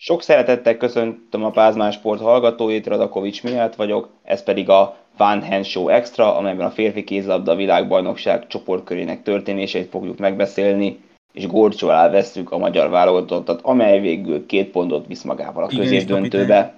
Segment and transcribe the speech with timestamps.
[0.00, 5.64] Sok szeretettel köszöntöm a Pázmán Sport hallgatóit, Radakovics miatt vagyok, ez pedig a Van Hand
[5.64, 11.00] Show Extra, amelyben a férfi kézlabda világbajnokság csoportkörének történéseit fogjuk megbeszélni,
[11.32, 16.74] és górcsó alá vesszük a magyar válogatottat, amely végül két pontot visz magával a középdöntőbe.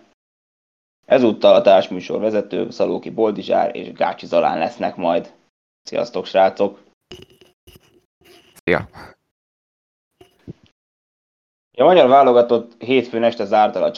[1.07, 5.32] Ezúttal a társműsor vezető Szalóki Boldizsár és Gácsi Zalán lesznek majd.
[5.82, 6.79] Sziasztok, srácok!
[8.64, 8.89] Szia!
[11.81, 13.91] A magyar válogatott hétfőn este zárta a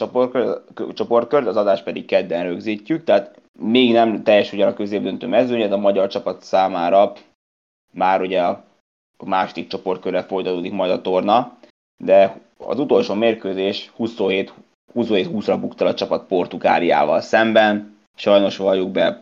[0.93, 5.73] csoportkört, az adást pedig kedden rögzítjük, tehát még nem teljes ugyan a középdöntő mezőnye, de
[5.73, 7.13] a magyar csapat számára
[7.93, 8.63] már ugye a
[9.25, 11.57] második csoportkörre folytatódik majd a torna,
[12.03, 14.53] de az utolsó mérkőzés 27
[14.95, 17.97] 27-20-ra bukta a csapat Portugáliával szemben.
[18.15, 19.17] Sajnos valljuk be,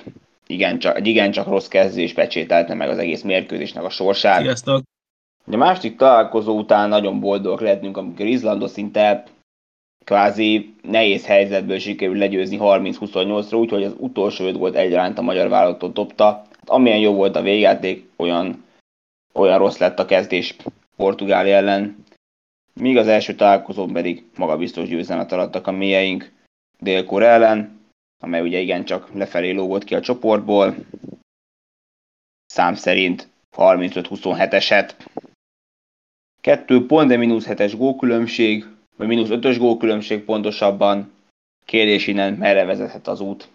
[0.47, 4.41] igen, csak, egy igencsak rossz kezdés pecsételte meg az egész mérkőzésnek a sorsát.
[4.41, 4.81] Sziasztok!
[5.45, 9.23] A második találkozó után nagyon boldogok lehetünk, amikor Izlandot szinte
[10.03, 15.93] kvázi nehéz helyzetből sikerül legyőzni 30-28-ra, úgyhogy az utolsó öt volt egyaránt a magyar vállalatot
[15.93, 16.25] dobta.
[16.25, 18.63] Hát, amilyen jó volt a végjáték, olyan,
[19.33, 20.55] olyan rossz lett a kezdés
[20.95, 22.05] Portugália ellen.
[22.73, 26.31] Míg az első találkozón pedig magabiztos győzelmet alattak a mélyeink
[26.79, 27.79] Dél-Kor ellen,
[28.19, 30.75] amely ugye igencsak lefelé lógott ki a csoportból.
[32.45, 34.91] Szám szerint 35-27-eset.
[36.41, 38.65] Kettő pont, de mínusz 7-es gólkülönbség,
[38.97, 41.11] vagy mínusz 5-ös gólkülönbség pontosabban.
[41.65, 43.49] Kérdés innen merre vezethet az út.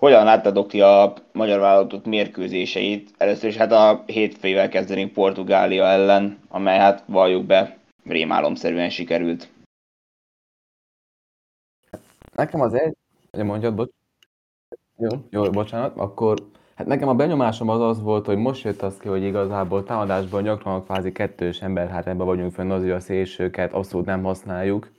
[0.00, 3.14] Hogyan láttad ti a magyar vállalatot mérkőzéseit?
[3.18, 9.48] Először is hát a hétfővel kezdenénk Portugália ellen, amely hát valljuk be, rémálomszerűen sikerült.
[12.34, 12.96] Nekem az egy...
[13.30, 13.90] Mondjad, bocs.
[14.96, 15.96] Jó, jó, bocsánat.
[15.96, 16.38] Akkor
[16.78, 20.42] Hát nekem a benyomásom az az volt, hogy most jött az ki, hogy igazából támadásban
[20.42, 24.90] gyakran kvázi kettős ember hátrányban vagyunk fönn, azért a szélsőket abszolút nem használjuk.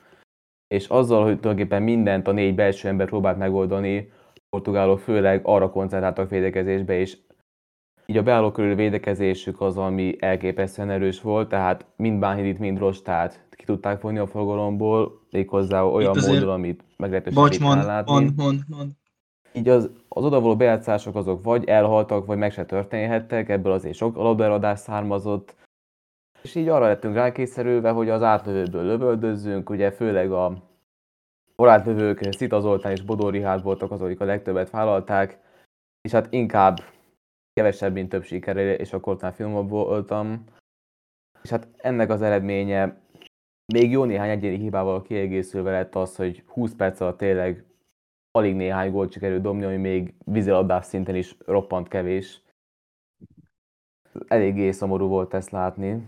[0.68, 4.12] És azzal, hogy tulajdonképpen mindent a négy belső ember próbált megoldani,
[4.50, 7.18] portugálok főleg arra koncentráltak védekezésbe, és
[8.06, 13.46] így a beálló körül védekezésük az, ami elképesztően erős volt, tehát mind Bánhidit, mind Rostát
[13.50, 18.14] ki tudták fogni a forgalomból, méghozzá olyan módon, amit meglehetősen mond, látni.
[18.14, 18.92] mond, mond, mond
[19.54, 24.16] így az, az odavaló bejátszások azok vagy elhaltak, vagy meg se történhettek, ebből azért sok
[24.16, 25.56] labdaeladás származott,
[26.42, 30.54] és így arra lettünk rákényszerülve, hogy az átlövőből lövöldözzünk, ugye főleg a
[31.56, 35.40] orátlövők, Szita Zoltán és Bodó Rihárd voltak azok, akik a legtöbbet vállalták,
[36.02, 36.78] és hát inkább
[37.54, 40.44] kevesebb, mint több sikerre, és akkor már filmabb voltam.
[41.42, 43.02] És hát ennek az eredménye
[43.74, 47.69] még jó néhány egyéni hibával kiegészülve lett az, hogy 20 perc alatt tényleg
[48.32, 52.42] alig néhány gólt sikerült dobni, ami még vízilabdás szinten is roppant kevés.
[54.28, 56.08] Eléggé szomorú volt ezt látni.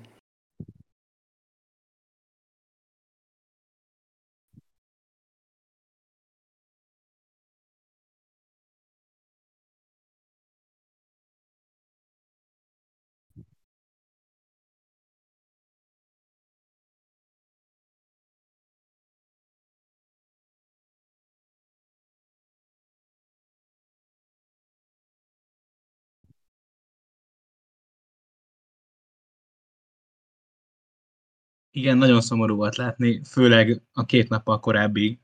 [31.71, 35.19] Igen, nagyon szomorú volt látni, főleg a két nappal korábbi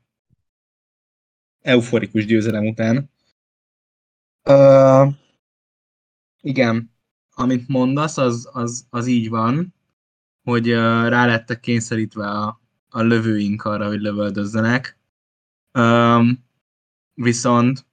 [1.60, 3.10] euforikus győzelem után.
[4.44, 5.14] Uh,
[6.40, 6.92] igen,
[7.30, 9.74] amit mondasz, az, az, az így van,
[10.42, 14.98] hogy uh, rá lettek kényszerítve a, a lövőink arra, hogy lövöldözzenek.
[15.72, 16.44] Um,
[17.14, 17.86] viszont,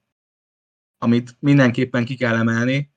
[0.98, 2.94] amit mindenképpen ki kell emelni,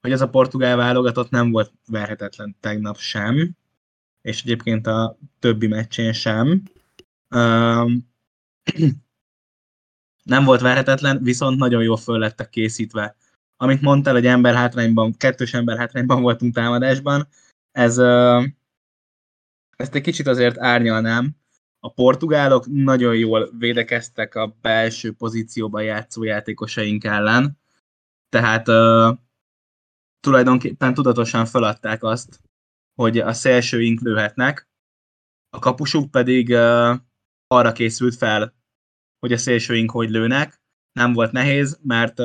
[0.00, 3.56] hogy ez a portugál válogatott nem volt verhetetlen tegnap sem,
[4.26, 6.62] és egyébként a többi meccsén sem.
[10.22, 13.16] Nem volt verhetetlen, viszont nagyon jól föl lettek készítve.
[13.56, 17.28] Amit mondtál, hogy ember hátrányban, kettős ember hátrányban voltunk támadásban,
[17.72, 18.44] ez, uh,
[19.76, 21.36] ezt egy kicsit azért árnyalnám.
[21.80, 27.58] A portugálok nagyon jól védekeztek a belső pozícióban játszó játékosaink ellen,
[28.28, 29.18] tehát uh,
[30.20, 32.40] tulajdonképpen tudatosan feladták azt,
[33.00, 34.68] hogy a szélsőink lőhetnek,
[35.48, 36.52] a kapusuk pedig
[37.46, 38.54] arra készült fel,
[39.18, 40.60] hogy a szélsőink hogy lőnek.
[40.92, 42.20] Nem volt nehéz, mert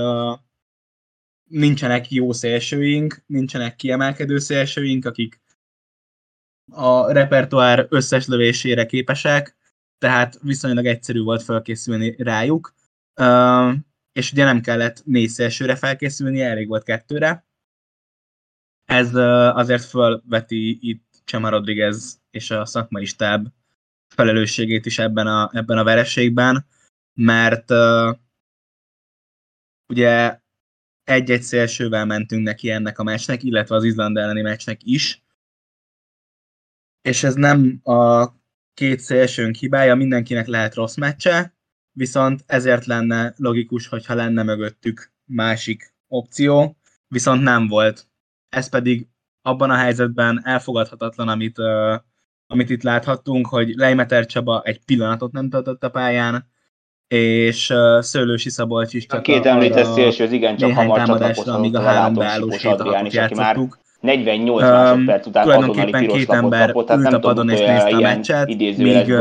[1.49, 5.41] nincsenek jó szélsőink, nincsenek kiemelkedő szélsőink, akik
[6.71, 9.57] a repertoár összes lövésére képesek,
[9.97, 12.73] tehát viszonylag egyszerű volt felkészülni rájuk,
[14.11, 17.45] és ugye nem kellett négy szélsőre felkészülni, elég volt kettőre,
[18.85, 19.15] ez
[19.55, 23.47] azért fölveti itt Csema Rodriguez és a szakmai stáb
[24.07, 26.65] felelősségét is ebben a, ebben a vereségben,
[27.13, 27.71] mert
[29.87, 30.39] ugye
[31.03, 35.23] egy-egy szélsővel mentünk neki ennek a meccsnek, illetve az Izland elleni meccsnek is,
[37.01, 38.29] és ez nem a
[38.73, 41.55] két szélsőnk hibája, mindenkinek lehet rossz meccse,
[41.91, 48.10] viszont ezért lenne logikus, hogyha lenne mögöttük másik opció, viszont nem volt.
[48.51, 49.07] Ez pedig
[49.41, 51.93] abban a helyzetben elfogadhatatlan, amit, uh,
[52.47, 56.49] amit itt láthattunk, hogy Leimeter Csaba egy pillanatot nem töltött a pályán,
[57.07, 61.55] és uh, Szőlősi Szabolcs is csak a két említett szélső, az igen, csak hamar csatlakozhatott
[61.55, 63.57] amíg a három beállós is, aki már
[63.99, 67.99] 48 um, másodperc után piros két ember lapot, tehát ült a padon és nézte a
[67.99, 69.15] meccset, míg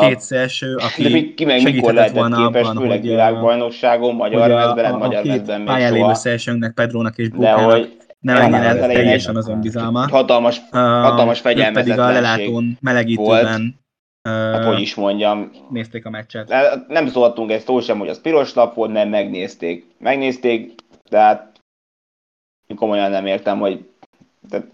[0.00, 5.60] két szélső, aki ki meg mikor lehetett képes, abban, főleg világbajnokságon, magyar mezben, magyar mezben
[5.60, 5.90] még soha.
[5.90, 7.88] lévő szélsőnknek, Pedrónak és Bukának
[8.26, 10.08] nem ennyire teljesen az önbizalma.
[10.08, 13.80] Hatalmas, hatalmas fegyelmezetlenség pedig a lelátón melegítőben
[14.22, 15.50] hát, hogy is mondjam.
[15.70, 16.48] Nézték a meccset.
[16.88, 19.86] Nem szóltunk ezt szó sem, hogy az piros lap volt, nem megnézték.
[19.98, 20.74] Megnézték,
[21.10, 21.60] de hát
[22.76, 23.90] komolyan nem értem, hogy
[24.48, 24.66] tehát,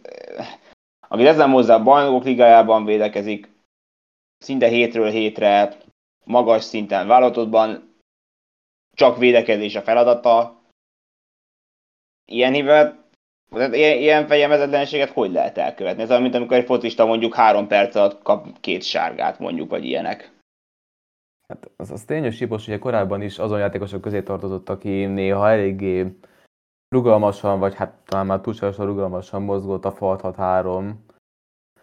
[1.08, 3.50] aki ezen hozzá a bajnokok ligájában védekezik,
[4.38, 5.76] szinte hétről hétre,
[6.24, 7.94] magas szinten válogatottban,
[8.96, 10.60] csak védekezés a feladata.
[12.24, 13.01] Ilyen hívet,
[13.54, 16.02] ilyen, ilyen fegyelmezetlenséget hogy lehet elkövetni?
[16.02, 19.84] Ez olyan, mint amikor egy focista mondjuk három perc alatt kap két sárgát, mondjuk, vagy
[19.84, 20.32] ilyenek.
[21.48, 26.06] Hát az, az tényes Sipos, hogy korábban is azon játékosok közé tartozott, aki néha eléggé
[26.88, 31.04] rugalmasan, vagy hát talán már túlságosan rugalmasan mozgott a Falt 3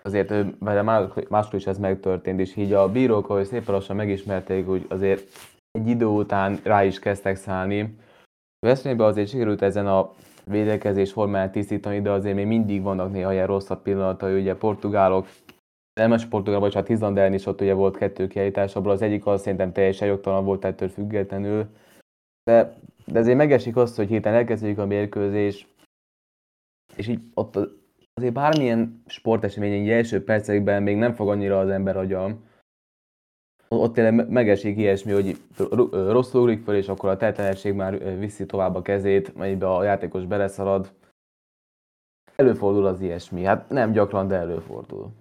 [0.01, 0.81] azért ő, vele
[1.29, 5.23] máskor is ez megtörtént, és így a bírók, ahogy szépen lassan megismerték, hogy azért
[5.71, 7.97] egy idő után rá is kezdtek szállni.
[8.59, 10.11] Veszprémben azért sikerült ezen a
[10.49, 15.27] védekezés formáját tisztítani, de azért még mindig vannak néha ilyen rosszabb pillanatai, ugye portugálok,
[15.93, 19.25] nem a portugál, vagy hát Izland is ott ugye volt kettő kiállítás, abból az egyik
[19.25, 21.67] az szerintem teljesen jogtalan volt ettől függetlenül,
[22.43, 25.67] de, de azért megesik azt, hogy héten elkezdődik a mérkőzés,
[26.95, 27.57] és így ott
[28.13, 32.47] azért bármilyen sporteseményen így első percekben még nem fog annyira az ember agyam.
[33.75, 35.41] Ott tényleg megesik ilyesmi, hogy
[35.91, 40.25] rosszul ugrik föl, és akkor a tehetetlenség már viszi tovább a kezét, melybe a játékos
[40.25, 40.93] beleszalad.
[42.35, 43.43] Előfordul az ilyesmi.
[43.43, 45.11] Hát nem gyakran, de előfordul.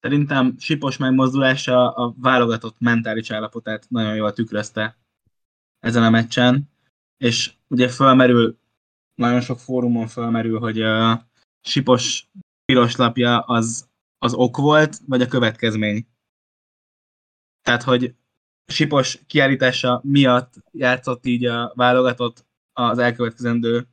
[0.00, 4.98] Szerintem Sipos megmozdulása a válogatott mentális állapotát nagyon jól tükrözte
[5.78, 6.70] ezen a meccsen,
[7.16, 8.58] és ugye fölmerül,
[9.14, 11.28] nagyon sok fórumon fölmerül, hogy a
[11.60, 12.28] Sipos
[12.64, 16.06] piros lapja az, az ok volt, vagy a következmény.
[17.62, 18.14] Tehát, hogy
[18.66, 23.88] Sipos kiállítása miatt játszott így a válogatott az elkövetkezendő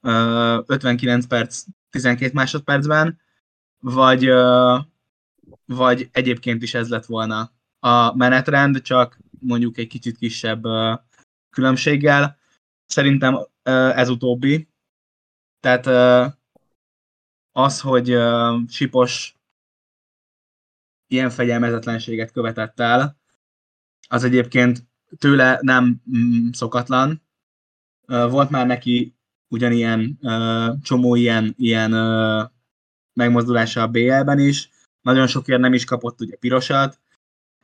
[0.00, 3.20] 59 perc, 12 másodpercben,
[3.78, 4.24] vagy
[5.74, 10.62] vagy egyébként is ez lett volna a menetrend, csak mondjuk egy kicsit kisebb
[11.50, 12.38] különbséggel.
[12.86, 14.68] Szerintem ez utóbbi.
[15.60, 15.86] Tehát
[17.52, 18.16] az, hogy
[18.68, 19.34] Sipos
[21.06, 23.18] ilyen fegyelmezetlenséget követett el,
[24.08, 24.86] az egyébként
[25.18, 27.22] tőle nem mm, szokatlan.
[28.06, 29.16] Volt már neki
[29.48, 30.18] ugyanilyen
[30.82, 31.90] csomó ilyen, ilyen
[33.12, 34.70] megmozdulása a BL-ben is,
[35.02, 36.98] nagyon sokért nem is kapott ugye pirosat,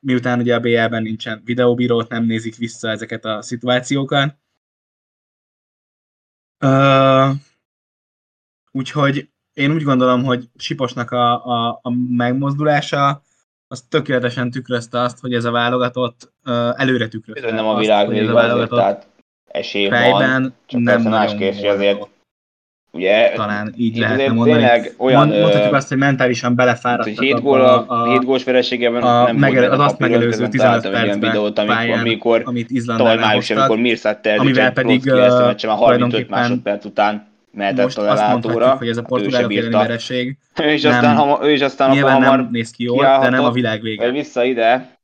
[0.00, 4.34] miután ugye a BL-ben nincsen videóbírót, nem nézik vissza ezeket a szituációkat.
[6.60, 7.30] Uh,
[8.72, 13.22] úgyhogy én úgy gondolom, hogy Siposnak a, a, a megmozdulása
[13.68, 17.40] az tökéletesen tükrözte azt, hogy ez a válogatott uh, előre tükrözte.
[17.40, 18.30] Bizony nem a világ végig
[18.68, 19.08] tehát
[19.46, 22.08] esély van, csak nem más kérdés, azért
[22.96, 24.64] Ugye, talán így lehetne mondani.
[24.96, 27.16] Olyan, Mond, mondhatjuk azt, hogy mentálisan belefáradtak.
[27.16, 30.90] Hogy 7 gól a, a, 7 góls vereségében a, nem meg, az azt megelőző 15
[30.90, 35.68] percben videót, amikor, pályán, amikor, amit Izland tavaly május, amikor Mirsat Terzic amivel pedig uh,
[35.68, 38.76] 35 másodperc után mehetett most a lelátóra.
[38.76, 40.38] hogy ez a portugálok elleni vereség.
[40.62, 43.44] Ő is aztán, nem, ő is aztán nyilván hamar nem néz ki jól, de nem
[43.44, 44.10] a világ vége.
[44.10, 44.98] Vissza ide.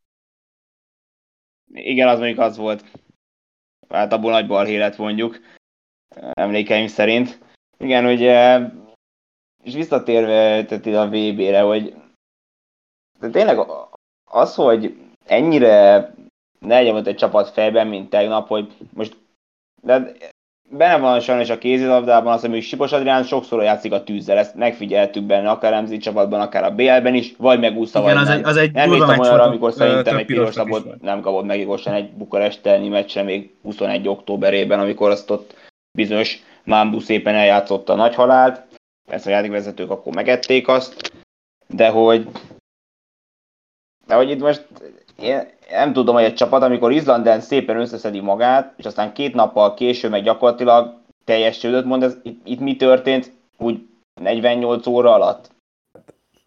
[1.73, 2.85] Igen, az mondjuk az volt.
[3.89, 5.41] Hát abból nagy balhé lett mondjuk,
[6.33, 7.39] emlékeim szerint.
[7.83, 8.61] Igen, ugye,
[9.63, 11.95] és visszatérve tehát a VB-re, hogy
[13.21, 13.59] de tényleg
[14.31, 14.97] az, hogy
[15.27, 16.11] ennyire
[16.59, 19.17] ne legyen ott egy csapat fejben, mint tegnap, hogy most
[19.83, 20.13] de
[20.71, 25.25] benne van sajnos a kézilabdában az, hogy Sipos Adrián sokszor játszik a tűzzel, ezt megfigyeltük
[25.25, 28.39] benne, akár MZ csapatban, akár a BL-ben is, vagy megúszta, Igen, vagy az nem.
[28.39, 31.01] egy, az egy nem meccs olyanra, amikor szerintem egy piros volt.
[31.01, 34.09] nem kapott meg gyorsan egy bukaresteni meccsen, még 21.
[34.09, 35.55] októberében, amikor azt ott
[35.99, 38.63] bizonyos Mámbu szépen eljátszotta a nagy halált,
[39.09, 41.13] ezt a játékvezetők akkor megették azt,
[41.67, 42.29] de hogy
[44.07, 44.67] de hogy itt most
[45.21, 49.75] én nem tudom, hogy egy csapat, amikor Izlanden szépen összeszedi magát, és aztán két nappal
[49.75, 53.87] később meg gyakorlatilag teljes csődöt mond, ez, itt, itt mi történt úgy
[54.21, 55.51] 48 óra alatt?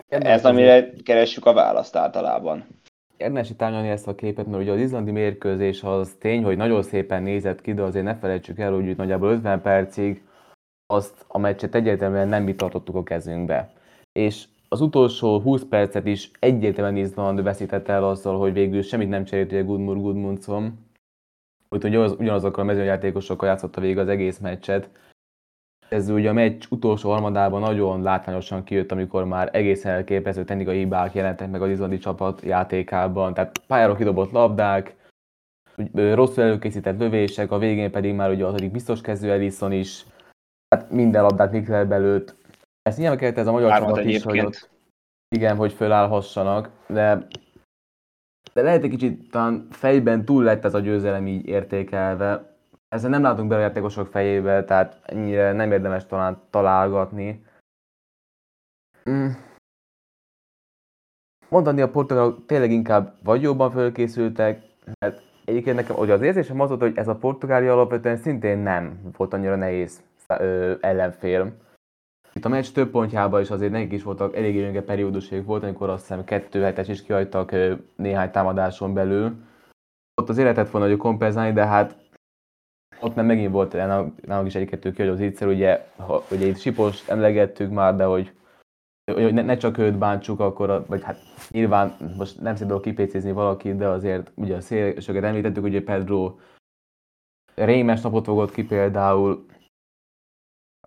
[0.08, 2.68] Ez, amire keressük a választ általában.
[3.18, 7.24] Érdemes itt ezt a képet, mert ugye az izlandi mérkőzés az tény, hogy nagyon szépen
[7.24, 10.24] nézett ki, de azért ne felejtsük el, hogy nagyjából 50 percig
[10.88, 13.74] azt a meccset egyértelműen nem mi tartottuk a kezünkbe.
[14.12, 19.24] És az utolsó 20 percet is egyértelműen Izland veszítette el azzal, hogy végül semmit nem
[19.24, 20.80] cserélt ugye Gudmur Gudmundsson.
[21.70, 24.90] Úgyhogy ugyanaz, ugyanazokkal a mezőnyjátékosokkal játszotta végig az egész meccset.
[25.90, 31.14] Ez ugye a meccs utolsó harmadában nagyon látványosan kijött, amikor már egészen elképesztő technikai hibák
[31.14, 33.34] jelentek meg az izlandi csapat játékában.
[33.34, 34.96] Tehát pályára kidobott labdák,
[35.94, 40.06] rosszul előkészített lövések, a végén pedig már ugye az egyik biztos kezű Ellison is,
[40.76, 42.36] hát minden labdát Mikkel belőtt.
[42.82, 44.70] Ezt nyilván kellett ez a magyar Hármat csapat is, hogy ott,
[45.36, 47.28] igen, hogy fölállhassanak, de,
[48.54, 52.55] de lehet egy kicsit talán fejben túl lett ez a győzelem így értékelve.
[52.90, 57.46] Ezzel nem látunk bele a játékosok fejébe, tehát ennyire nem érdemes talán találgatni.
[59.10, 59.28] Mm.
[61.50, 64.64] Mondani a portugálok tényleg inkább vagy jobban fölkészültek,
[65.00, 69.34] mert egyébként nekem az érzésem az volt, hogy ez a Portugália alapvetően szintén nem volt
[69.34, 71.54] annyira nehéz ö, ellenfél.
[72.34, 75.90] Itt a meccs több pontjában is azért nekik is voltak elég gyenge periódusok volt, amikor
[75.90, 77.56] azt hiszem 2 hetes is kihagytak
[77.96, 79.36] néhány támadáson belül.
[80.22, 81.98] Ott az életet volna hogy kompenzálni, de hát
[83.06, 83.74] ott nem megint volt
[84.26, 88.32] nálunk is egy-kettő az ígyszer, ugye, ha, ugye itt Sipos emlegettük már, de hogy,
[89.12, 91.18] hogy ne, ne, csak őt bántsuk, akkor, a, vagy hát
[91.50, 96.36] nyilván most nem szabad kipécézni valakit, de azért ugye a szélsőket említettük, ugye Pedro
[97.56, 99.46] rémes napot fogott ki például,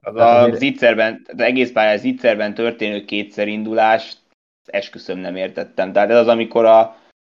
[0.00, 4.18] Az a zicserben, az egész pályás zicserben történő kétszer indulást
[4.64, 5.92] esküszöm nem értettem.
[5.92, 6.96] Tehát ez az, amikor a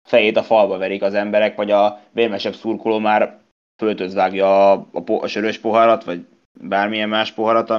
[0.08, 3.38] fejét a falba verik az emberek, vagy a vérmesebb szurkoló már
[3.78, 6.26] föltözvágja a, a, po- a sörös poharat, vagy
[6.60, 7.72] bármilyen más poharat,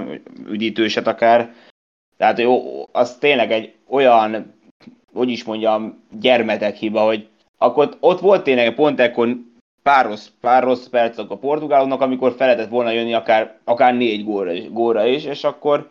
[0.50, 1.54] üdítőset akár.
[2.18, 4.54] Tehát jó, az tényleg egy olyan,
[5.14, 7.28] hogy is mondjam, gyermetek hiba, hogy
[7.58, 9.38] akkor ott volt tényleg pont ekkor
[9.84, 14.24] pár rossz, pár rossz percek a portugáloknak, amikor fel lehetett volna jönni akár, akár négy
[14.24, 15.90] gólra is, gólra is, és akkor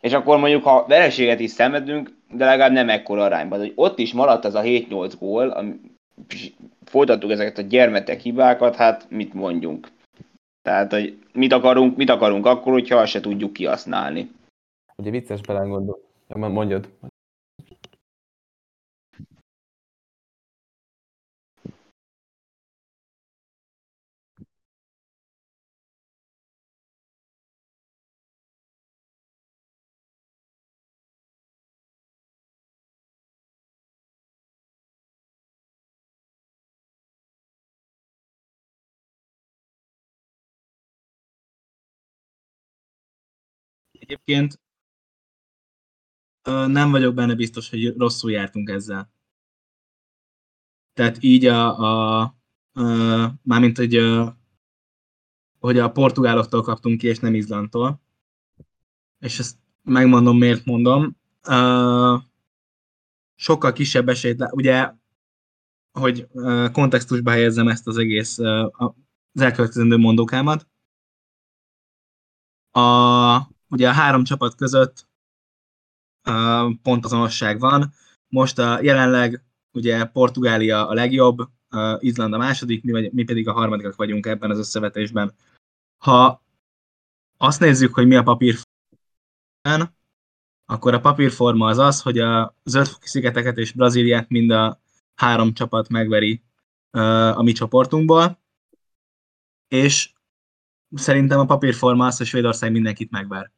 [0.00, 3.58] és akkor mondjuk, ha vereséget is szenvedünk, de legalább nem ekkora arányban.
[3.58, 5.76] Hogy ott is maradt az a 7-8 gól,
[6.84, 9.88] folytattuk ezeket a gyermetek hibákat, hát mit mondjunk.
[10.62, 14.30] Tehát, hogy mit akarunk, mit akarunk akkor, hogyha azt se tudjuk kihasználni.
[14.96, 16.00] ugye vicces belegondol.
[16.28, 16.88] Ja, Mondjad.
[44.08, 44.60] Egyébként
[46.66, 49.10] nem vagyok benne biztos, hogy rosszul jártunk ezzel.
[50.92, 52.32] Tehát így a, a, a
[53.42, 53.98] mármint, hogy,
[55.58, 58.00] hogy a portugáloktól kaptunk ki, és nem Izlandtól.
[59.18, 61.16] És ezt megmondom, miért mondom.
[61.42, 62.16] Ö,
[63.34, 64.92] sokkal kisebb esélyt, ugye,
[65.92, 68.94] hogy ö, kontextusba helyezzem ezt az egész, a-
[69.32, 70.68] az elkövetkezendő mondókámat.
[72.70, 75.08] A, ugye a három csapat között
[76.28, 77.92] uh, pontazonosság van.
[78.28, 81.38] Most a jelenleg ugye Portugália a legjobb,
[81.70, 85.34] uh, Izland a második, mi, vagy, mi pedig a harmadikak vagyunk ebben az összevetésben.
[86.04, 86.42] Ha
[87.36, 88.58] azt nézzük, hogy mi a papír
[90.70, 94.80] akkor a papírforma az az, hogy a zöldfoki szigeteket és Brazíliát mind a
[95.14, 96.42] három csapat megveri
[96.92, 98.38] uh, a mi csoportunkból,
[99.68, 100.12] és
[100.94, 103.52] szerintem a papírforma az, hogy Svédország mindenkit megver.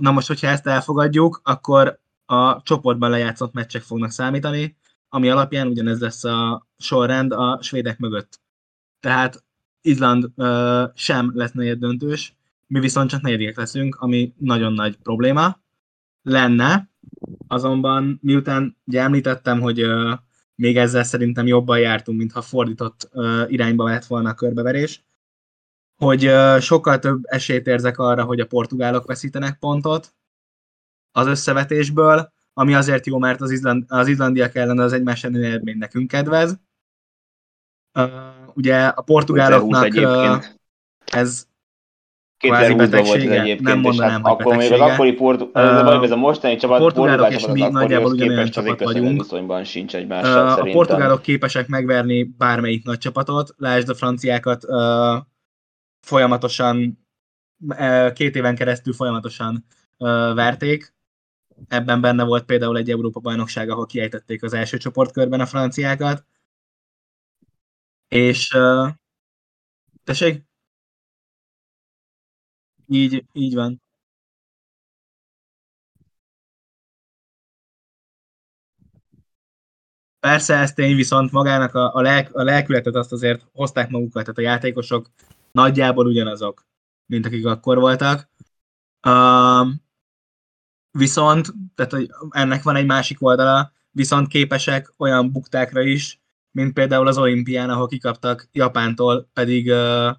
[0.00, 4.76] Na most, hogyha ezt elfogadjuk, akkor a csoportban lejátszott meccsek fognak számítani,
[5.08, 8.40] ami alapján ugyanez lesz a sorrend a svédek mögött.
[9.00, 9.44] Tehát
[9.80, 12.36] Izland uh, sem lesz negyed döntős,
[12.66, 15.60] mi viszont csak negyedikek leszünk, ami nagyon nagy probléma
[16.22, 16.90] lenne.
[17.48, 20.12] Azonban miután ugye említettem, hogy uh,
[20.54, 25.04] még ezzel szerintem jobban jártunk, mintha fordított uh, irányba lett volna a körbeverés,
[25.96, 26.30] hogy
[26.60, 30.14] sokkal több esélyt érzek arra, hogy a portugálok veszítenek pontot
[31.12, 35.78] az összevetésből, ami azért jó, mert az, izland, az izlandiak ellen az egymás elleni eredmény
[35.78, 36.60] nekünk kedvez.
[38.54, 39.96] Ugye a portugáloknak
[41.04, 41.46] ez
[42.42, 45.44] 2020-ban volt ez egyébként, nem mondanám, hát akkor még az akkori portu...
[45.54, 49.20] Uh, ez, ez a mostani csapat, a portugálok és mi nagyjából ugyanolyan csapat vagyunk.
[49.22, 55.16] viszonyban sincs egymással, uh, A portugálok képesek megverni bármelyik nagy csapatot, lásd a franciákat uh,
[56.02, 56.98] folyamatosan,
[57.58, 59.64] uh, két éven keresztül folyamatosan
[59.98, 60.94] uh, verték.
[61.68, 66.24] Ebben benne volt például egy Európa-bajnokság, ahol kiejtették az első csoportkörben a franciákat.
[68.08, 68.88] És uh,
[70.04, 70.44] tessék?
[72.86, 73.80] Így, így van.
[80.20, 84.38] Persze ez tény, viszont magának a, a, lelk, a lelkületet azt azért hozták magukat, tehát
[84.38, 85.10] a játékosok
[85.52, 86.66] nagyjából ugyanazok,
[87.06, 88.30] mint akik akkor voltak.
[89.06, 89.68] Uh,
[90.90, 97.06] viszont, tehát hogy ennek van egy másik oldala, viszont képesek olyan buktákra is, mint például
[97.06, 100.10] az olimpián, ahol kikaptak Japántól, pedig uh,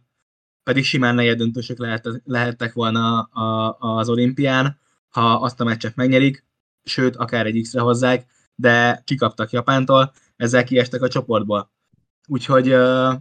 [0.63, 6.45] pedig simán negyeddöntősök lehet, lehettek volna a, az olimpián, ha azt a meccset megnyerik,
[6.83, 8.25] sőt, akár egy X-re hozzák,
[8.55, 11.71] de kikaptak Japántól, ezzel kiestek a csoportból.
[12.27, 13.13] Úgyhogy uh,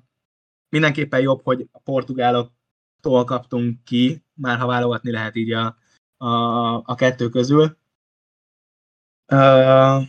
[0.72, 5.76] mindenképpen jobb, hogy a portugáloktól kaptunk ki, már ha válogatni lehet így a,
[6.16, 7.76] a, a kettő közül.
[9.32, 10.02] Uh,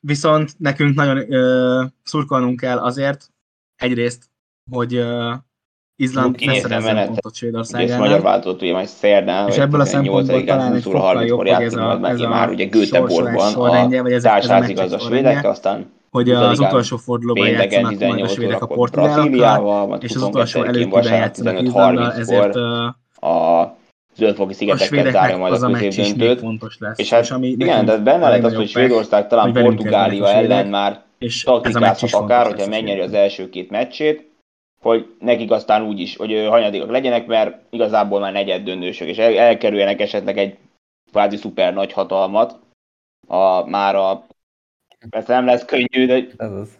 [0.00, 3.30] viszont nekünk nagyon uh, szurkolnunk kell azért,
[3.76, 4.30] egyrészt,
[4.70, 5.34] hogy uh,
[5.96, 7.98] Izland ne szerezzen pontot Svédországánál.
[7.98, 11.74] magyar változott ugye majd szerdán, és ebből a szempontból talán egy fokkal jobb, hogy ez
[11.74, 16.30] a, ez a már ugye Göteborgban vagy ez, ez a meccsek a svédek, aztán hogy
[16.30, 22.12] az utolsó fordulóban játszanak majd a svédek a portugálokkal, és az utolsó előttében játszanak Izlandal,
[22.12, 22.54] ezért
[23.20, 23.76] a
[24.16, 26.42] zöldfoki szigeteket zárja majd a középdöntőt.
[26.96, 31.02] És hát ami igen, de benne lett az, hogy Svédország talán Portugália ellen már
[31.44, 34.30] taktikázhat akár, hogyha megnyeri az első két meccsét,
[34.82, 39.38] hogy nekik aztán úgy is, hogy hanyadikak legyenek, mert igazából már negyed döntősök, és el,
[39.38, 40.56] elkerüljenek esetleg egy
[41.10, 42.58] kvázi szuper nagy hatalmat,
[43.26, 44.26] a, már a
[45.10, 46.78] persze nem lesz könnyű, de Ez az.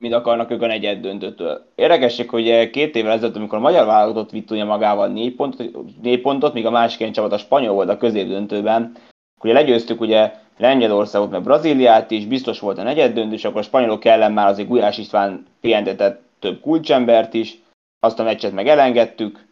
[0.00, 1.66] mit akarnak ők a negyed döntőtől.
[1.74, 5.70] Érdekesség, hogy két évvel ezelőtt, amikor a magyar válogatott vitt ugye magával négy pontot,
[6.02, 8.92] négy pontot, míg a másik ilyen csapat a spanyol volt a középdöntőben,
[9.40, 13.64] ugye legyőztük ugye Lengyelországot, meg Brazíliát is, biztos volt a negyed döntő, és akkor a
[13.64, 17.58] spanyolok ellen már azért Gulyás István pihentetett több kulcsembert is,
[18.00, 19.44] azt a meccset meg elengedtük.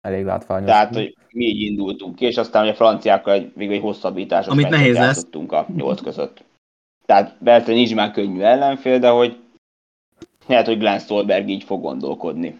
[0.00, 0.68] Elég látványos.
[0.68, 4.52] Tehát, hogy mi így indultunk ki, és aztán hogy a franciákkal egy, még egy hosszabbításos
[4.52, 5.26] Amit nehéz lesz.
[5.48, 6.44] a nyolc között.
[7.06, 9.44] Tehát persze nincs már könnyű ellenfél, de hogy
[10.46, 12.58] lehet, hogy Glenn Stolberg így fog gondolkodni.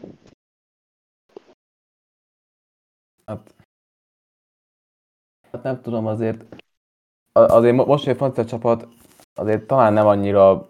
[3.26, 3.54] Hát,
[5.52, 6.44] hát nem tudom, azért
[7.32, 8.88] azért most, hogy a francia csapat
[9.35, 10.68] azért talán nem annyira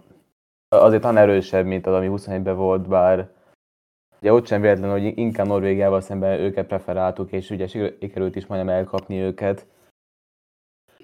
[0.69, 3.31] azért talán erősebb, mint az, ami 21-ben volt, bár
[4.21, 8.75] ugye ott sem véletlen, hogy inkább Norvégiával szemben őket preferáltuk, és ugye sikerült is majdnem
[8.75, 9.67] elkapni őket.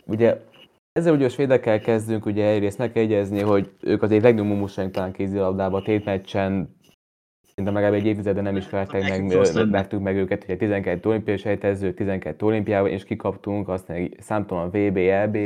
[0.07, 0.41] Ugye
[0.93, 4.93] ezzel ugye a svédekkel kezdünk, ugye egyrészt meg kell egyezni, hogy ők azért legnagyobb mumusaink
[4.93, 6.77] talán kézilabdában, a tétmeccsen
[7.43, 9.29] szerintem legalább egy évtizede nem is vertek meg,
[9.71, 15.37] vertük meg őket, ugye 12 olimpiai sejtező, 12 olimpiával, és kikaptunk, aztán számtalan VB, EB,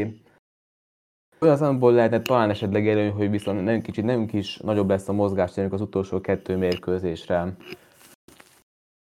[1.40, 5.12] olyan szempontból lehetne talán esetleg előny, hogy viszont nem kicsit nem is nagyobb lesz a
[5.12, 7.56] mozgásterünk az utolsó kettő mérkőzésre.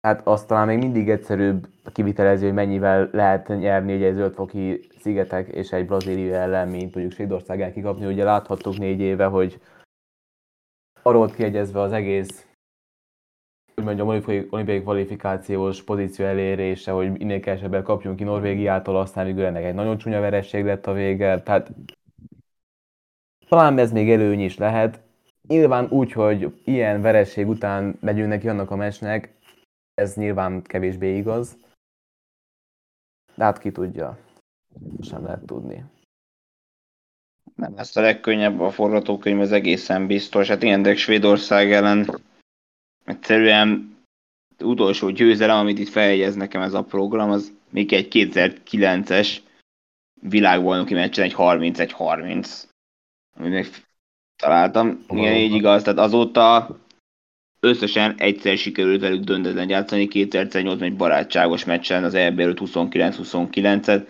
[0.02, 5.48] Hát azt talán még mindig egyszerűbb kivitelezni, hogy mennyivel lehet nyerni ugye egy zöldfoki szigetek
[5.48, 8.06] és egy Brazília ellen, mint mondjuk Svédországán kikapni.
[8.06, 9.60] Ugye láthattuk négy éve, hogy
[11.02, 12.46] arról kiegyezve az egész
[13.74, 19.44] hogy mondjam, olimpiai, olimpiai kvalifikációs pozíció elérése, hogy minél kevesebbet kapjunk ki Norvégiától, aztán végül
[19.44, 21.42] ennek egy nagyon csúnya veresség lett a vége.
[21.42, 21.72] Tehát
[23.48, 25.00] talán ez még előny is lehet.
[25.48, 29.34] Nyilván úgy, hogy ilyen vereség után megyünk neki annak a meccsnek,
[29.94, 31.57] ez nyilván kevésbé igaz.
[33.35, 34.18] De hát ki tudja.
[35.00, 35.85] Sem lehet tudni.
[37.55, 40.48] Nem lesz a legkönnyebb a forgatókönyv, az egészen biztos.
[40.48, 42.09] Hát ilyen, de Svédország ellen
[43.05, 43.96] egyszerűen
[44.59, 49.38] utolsó győzelem, amit itt feljegyez nekem ez a program, az még egy 2009-es
[50.20, 52.70] világbajnoki meccsen egy 31-30
[53.35, 53.66] amit még
[54.37, 55.05] találtam.
[55.09, 56.76] Igen, így igaz, tehát azóta
[57.66, 64.05] összesen egyszer sikerült velük döntetlen játszani, 2008 egy barátságos meccsen az EB 29-29-et.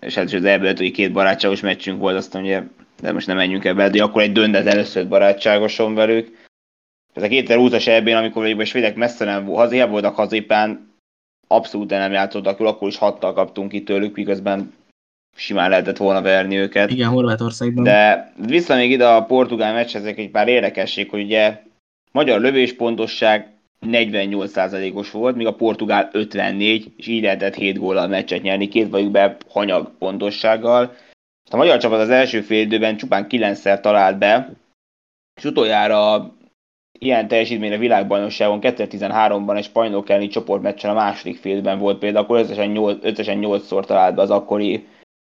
[0.00, 2.62] és hát az ebből két barátságos meccsünk volt, aztán ugye,
[3.00, 6.46] de most nem menjünk ebbe, de akkor egy döndet először barátságoson velük.
[7.12, 10.92] Ez a 2020-as ebben, amikor a svédek messze nem hazéjában voltak hazépán,
[11.46, 14.72] abszolút nem játszottak jól, akkor is hattal kaptunk ki tőlük, miközben
[15.36, 16.90] simán lehetett volna verni őket.
[16.90, 17.84] Igen, Horvátországban.
[17.84, 21.62] De vissza még ide a portugál meccs, ezek egy pár érdekesség, hogy ugye
[22.14, 23.52] magyar lövéspontosság
[23.86, 29.10] 48%-os volt, míg a portugál 54, és így lehetett 7 góllal meccset nyerni, két vagyunk
[29.10, 30.94] be hanyag pontossággal.
[31.50, 34.52] A magyar csapat az első fél időben csupán 9-szer talált be,
[35.36, 36.32] és utoljára
[36.98, 42.70] ilyen teljesítményre világbajnokságon 2013-ban egy spanyolok elleni csoportmeccsen a második félben volt például, akkor összesen
[42.70, 44.86] 8, összesen 8-szor talált be az akkori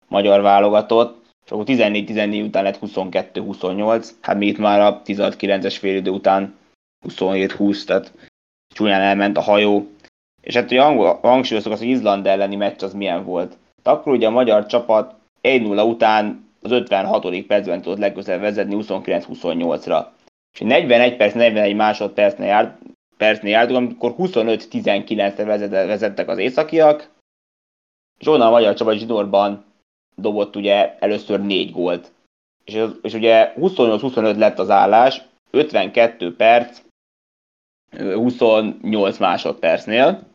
[0.08, 6.10] magyar válogatott, és akkor 14-14 után lett 22-28, hát mi itt már a 19-es félidő
[6.10, 6.56] után
[7.08, 8.12] 27-20, tehát
[8.74, 9.88] csúnyán elment a hajó.
[10.42, 13.58] És hát ugye hangsúlyoztuk azt, hogy Izland elleni meccs az milyen volt.
[13.84, 17.46] De akkor ugye a magyar csapat 1-0 után az 56.
[17.46, 20.06] percben tudott legközelebb vezetni 29-28-ra.
[20.54, 22.78] És 41 perc, 41 másodpercnél járt,
[23.18, 27.10] percnél jártunk, amikor 25-19-re vezettek az északiak,
[28.20, 29.66] és onnan a magyar csapat zsinórban
[30.16, 32.12] dobott ugye először négy gólt.
[32.64, 36.82] És, és ugye 28-25 lett az állás, 52 perc,
[37.98, 40.28] 28 másodpercnél,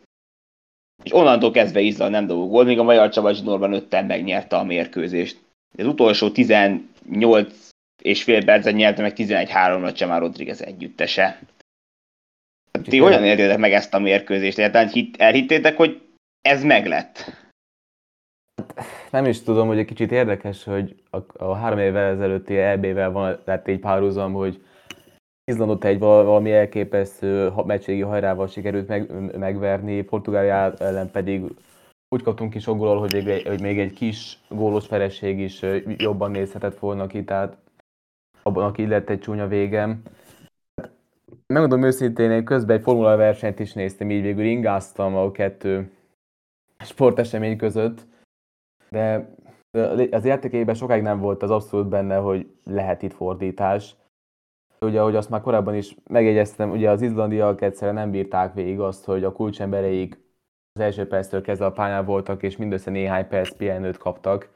[1.03, 4.65] és onnantól kezdve Izland nem dobó gólt, míg a magyar csapat zsinórban ötten megnyerte a
[4.65, 5.39] mérkőzést.
[5.79, 7.69] Az utolsó 18
[8.03, 11.41] és fél percet nyerte meg 11-3-ra Csemá Rodriguez együttese.
[12.83, 14.59] Ti hogyan értétek meg ezt a mérkőzést?
[14.59, 16.01] Egyáltalán elhittétek, hogy
[16.41, 17.33] ez meglett?
[19.11, 23.39] nem is tudom, hogy egy kicsit érdekes, hogy a, a három évvel ezelőtti EB-vel van,
[23.45, 24.63] lett egy párhuzam, hogy
[25.51, 31.45] Izlandot egy valami elképesztő meccségi hajrával sikerült meg, megverni, Portugália ellen pedig
[32.09, 35.63] úgy kaptunk ki sok gólal, hogy, hogy még egy kis gólos feleség is
[35.97, 37.57] jobban nézhetett volna ki, tehát
[38.43, 40.03] abban, aki lett egy csúnya végem.
[41.47, 45.91] Megmondom őszintén, én közben egy formula versenyt is néztem, így végül ingáztam a kettő
[46.85, 48.07] sportesemény között,
[48.89, 49.35] de
[50.11, 53.99] az értékében sokáig nem volt az abszolút benne, hogy lehet itt fordítás.
[54.87, 59.05] Ugye, ahogy azt már korábban is megjegyeztem, ugye az izlandiak egyszerűen nem bírták végig azt,
[59.05, 60.21] hogy a kulcsembereik
[60.73, 64.49] az első perctől kezdve a pályán voltak, és mindössze néhány perc pihenőt kaptak.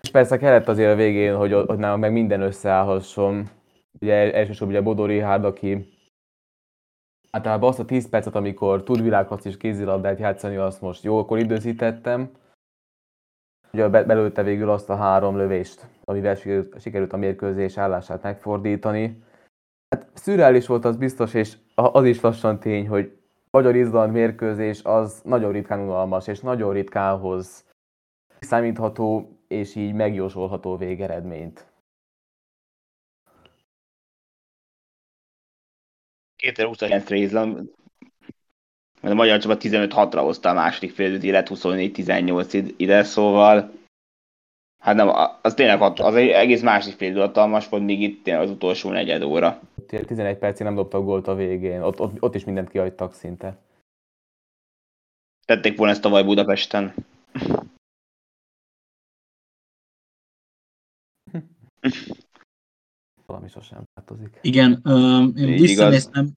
[0.00, 3.48] És persze kellett azért a végén, hogy, hogy nálam meg minden összeállhasson.
[4.00, 5.88] Ugye elsősorban ugye Bodó Richard, aki
[7.30, 12.30] általában azt a 10 percet, amikor tud világharc és kézilabdát játszani, azt most jókor időzítettem.
[13.76, 16.34] Ugye belőtte végül azt a három lövést, amivel
[16.78, 19.22] sikerült a mérkőzés állását megfordítani.
[19.88, 23.18] Hát szürreális volt az biztos, és az is lassan tény, hogy
[23.50, 27.64] Magyar-Izland mérkőzés az nagyon ritkán unalmas, és nagyon ritkán hoz
[28.38, 31.66] számítható és így megjósolható végeredményt.
[36.42, 37.70] 2029-re Izland,
[39.06, 43.72] mert a magyar csapat 15-6-ra hozta a második fél élet 24-18 ide, szóval
[44.82, 45.08] hát nem,
[45.42, 49.22] az tényleg hat, az egy egész másik fél hatalmas volt, még itt az utolsó negyed
[49.22, 49.60] óra.
[49.86, 53.56] 11 percig nem dobtak gólt a végén, ott, ott, ott is mindent kihagytak szinte.
[55.44, 56.94] Tették volna ezt tavaly Budapesten.
[63.26, 64.38] Valami sosem változik.
[64.40, 66.32] Igen, uh, én visszanéztem.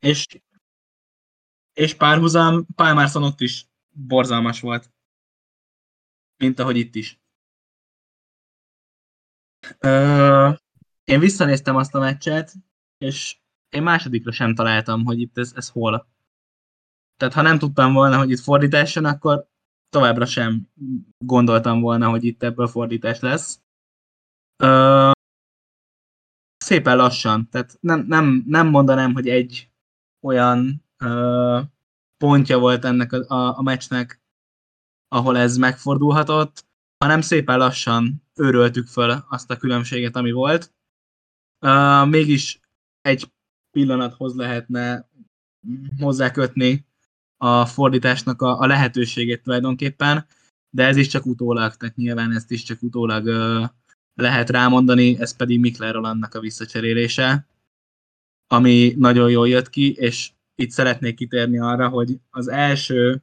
[0.00, 0.26] És,
[1.72, 4.92] és párhuzam, Pálmárszon ott is borzalmas volt.
[6.36, 7.20] Mint ahogy itt is.
[9.78, 10.50] Ö,
[11.04, 12.54] én visszanéztem azt a meccset,
[12.98, 16.08] és én másodikra sem találtam, hogy itt ez, ez hol.
[17.16, 19.48] Tehát ha nem tudtam volna, hogy itt fordítás jön, akkor
[19.88, 20.68] továbbra sem
[21.18, 23.60] gondoltam volna, hogy itt ebből fordítás lesz.
[24.56, 25.10] Ö,
[26.56, 29.67] szépen lassan, tehát nem, nem, nem mondanám, hogy egy
[30.28, 31.60] olyan ö,
[32.16, 34.20] pontja volt ennek a, a, a meccsnek,
[35.08, 36.66] ahol ez megfordulhatott,
[37.04, 40.72] hanem szépen lassan őröltük föl azt a különbséget, ami volt.
[41.66, 42.60] Uh, mégis
[43.00, 43.32] egy
[43.70, 45.08] pillanathoz lehetne
[45.98, 46.86] hozzákötni
[47.36, 50.26] a fordításnak a, a lehetőségét tulajdonképpen,
[50.70, 53.68] de ez is csak utólag, tehát nyilván ezt is csak utólag uh,
[54.14, 57.46] lehet rámondani, ez pedig Mikler annak a visszacserélése,
[58.48, 63.22] ami nagyon jól jött ki, és itt szeretnék kitérni arra, hogy az első,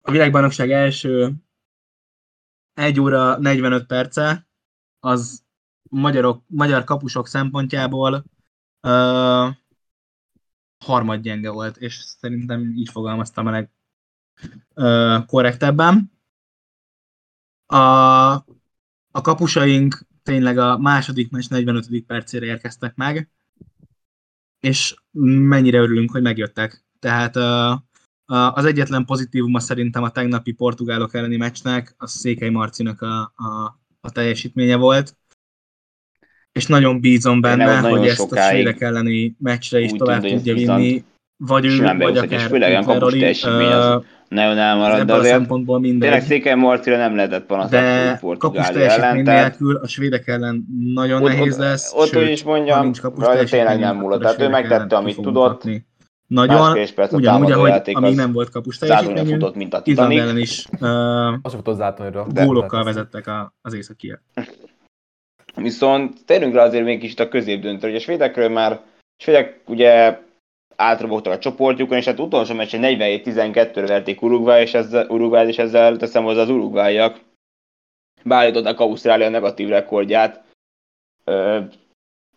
[0.00, 1.32] a világbajnokság első
[2.74, 4.46] 1 óra 45 perce,
[5.00, 5.44] az
[5.90, 8.24] magyarok, magyar kapusok szempontjából
[8.82, 9.54] uh,
[10.84, 13.70] harmadgyenge volt, és szerintem így fogalmaztam a leg
[14.74, 16.12] uh, korrektebben.
[17.66, 17.76] A,
[19.10, 22.04] a kapusaink tényleg a második meccs 45.
[22.06, 23.30] percére érkeztek meg,
[24.64, 24.94] és
[25.48, 26.84] mennyire örülünk, hogy megjöttek.
[26.98, 27.36] Tehát
[28.54, 34.10] az egyetlen pozitívuma szerintem a tegnapi portugálok elleni meccsnek a Székely Marcinak a, a, a
[34.10, 35.16] teljesítménye volt,
[36.52, 41.04] és nagyon bízom benne, hogy ezt a svédek elleni meccsre is tovább tudja vinni,
[41.46, 45.80] vagy ő, vagy akár és főleg a kapus teljesítmény az nagyon elmarad, de azért szempontból
[45.80, 46.00] mindegy.
[46.00, 51.28] tényleg Székely Marcira nem lehetett panaszt de kapus teljesítmény nélkül a svédek ellen nagyon ott,
[51.28, 55.20] nehéz lesz, ott, sőt, is mondjam, nincs kapus tényleg nem múlott, tehát ő megtette, amit
[55.20, 55.62] tudott,
[56.26, 56.78] nagyon,
[57.10, 60.20] ugyanúgy, ahogy amíg nem volt kapus teljesítményünk, futott, mint a Titanic.
[60.20, 63.24] ellen is uh, gólokkal vezettek
[63.62, 64.22] az északiek.
[65.54, 68.82] Viszont térjünk rá azért még kicsit a középdöntő, hogy a svédekről már a
[69.16, 70.18] svédek ugye
[70.76, 75.96] átrobogtak a csoportjukon, és hát utolsó meccsen 47-12-re verték Uruguay, és ezzel, Uruguay, és ezzel
[75.96, 77.20] teszem hozzá az uruguayak
[78.24, 80.44] beállították Ausztrália negatív rekordját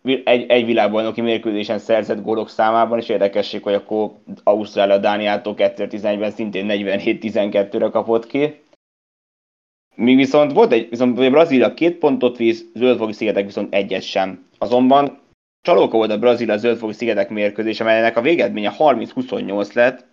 [0.02, 4.10] egy, egy világbajnoki mérkőzésen szerzett gólok számában, és érdekesség, hogy akkor
[4.42, 8.60] Ausztrália Dániától 2011-ben szintén 47-12-re kapott ki.
[9.94, 14.46] Mi viszont volt egy, viszont Brazília két pontot visz, zöldfogi szigetek viszont egyet sem.
[14.58, 15.18] Azonban
[15.62, 20.06] csalóka volt a Brazília zöldfogi szigetek mérkőzés, amelynek a végeredménye 30-28 lett,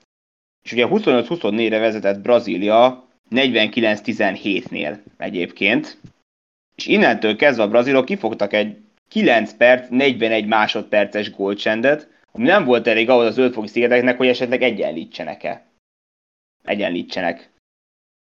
[0.64, 5.98] és ugye 25-24-re vezetett Brazília 49-17-nél egyébként.
[6.76, 8.78] És innentől kezdve a brazilok kifogtak egy
[9.10, 14.62] 9 perc, 41 másodperces gólcsendet, ami nem volt elég ahhoz a zöldfogi szigeteknek, hogy esetleg
[14.62, 15.66] egyenlítsenek-e.
[16.64, 17.50] Egyenlítsenek.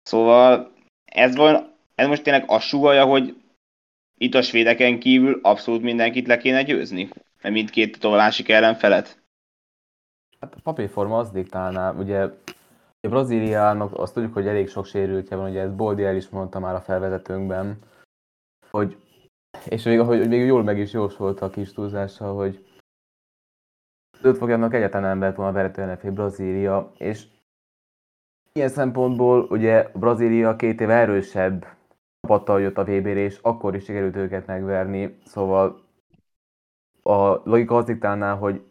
[0.04, 0.72] Szóval
[1.06, 3.36] ez, van, ez most tényleg azt sugalja, hogy
[4.18, 7.10] itt a svédeken kívül abszolút mindenkit le kéne győzni?
[7.42, 9.22] Mert mindkét másik ellenfelet?
[10.40, 12.20] Hát a papírforma az diktálná, ugye
[13.02, 16.60] a Brazíliának azt tudjuk, hogy elég sok sérültje van, ugye ez Boldi el is mondta
[16.60, 17.80] már a felvezetőnkben,
[18.70, 18.98] hogy
[19.66, 22.66] és még, hogy még jól meg is jósolta a kis túlzással, hogy
[24.22, 27.26] öt fogjának egyáltalán nem lehet volna verető Brazília, és
[28.54, 31.66] ilyen szempontból ugye Brazília két év erősebb
[32.28, 35.82] csapattal jött a vb és akkor is sikerült őket megverni, szóval
[37.04, 37.98] a logika az
[38.40, 38.62] hogy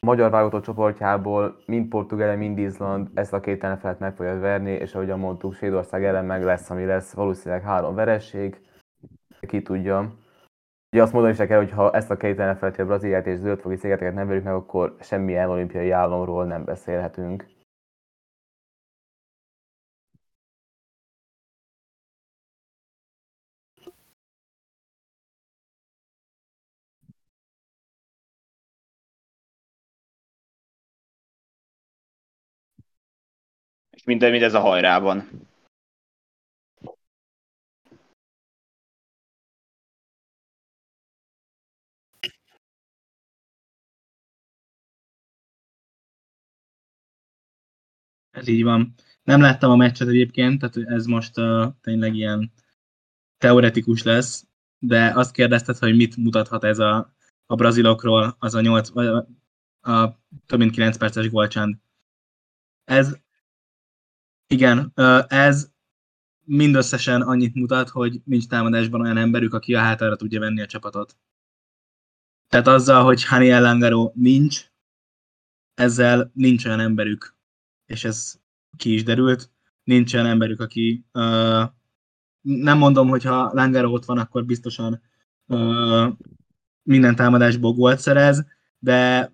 [0.00, 4.94] magyar válogatott csoportjából mind Portugália, mind Izland ezt a két ellenfelet meg fogja verni, és
[4.94, 8.60] ahogyan mondtuk, Svédország ellen meg lesz, ami lesz valószínűleg három veresség,
[9.40, 10.14] ki tudja.
[10.92, 13.76] Ugye azt mondani is kell, hogy ha ezt a két ellenfelet, a Brazíliát és zöldfogi
[13.76, 17.53] szigeteket nem verjük meg, akkor semmilyen olimpiai államról nem beszélhetünk.
[34.04, 35.28] Minden, mint ez a hajrában.
[48.30, 48.94] Ez így van.
[49.22, 52.52] Nem láttam a meccset egyébként, tehát ez most uh, tényleg ilyen
[53.38, 54.46] teoretikus lesz,
[54.78, 57.14] de azt kérdezted, hogy mit mutathat ez a,
[57.46, 59.28] a brazilokról, az a, 8, a,
[59.80, 61.76] a több mint 9 perces gólcsend.
[62.84, 63.18] Ez,
[64.54, 64.92] igen,
[65.26, 65.70] ez
[66.44, 71.16] mindösszesen annyit mutat, hogy nincs támadásban olyan emberük, aki a hátára tudja venni a csapatot.
[72.48, 74.70] Tehát azzal, hogy Hani Langaro nincs,
[75.74, 77.36] ezzel nincs olyan emberük,
[77.86, 78.40] és ez
[78.76, 79.50] ki is derült,
[79.84, 81.62] nincs olyan emberük, aki uh,
[82.40, 85.02] nem mondom, hogy ha Langaro ott van, akkor biztosan
[85.46, 86.12] uh,
[86.82, 88.46] minden támadásból gólt szerez,
[88.78, 89.32] de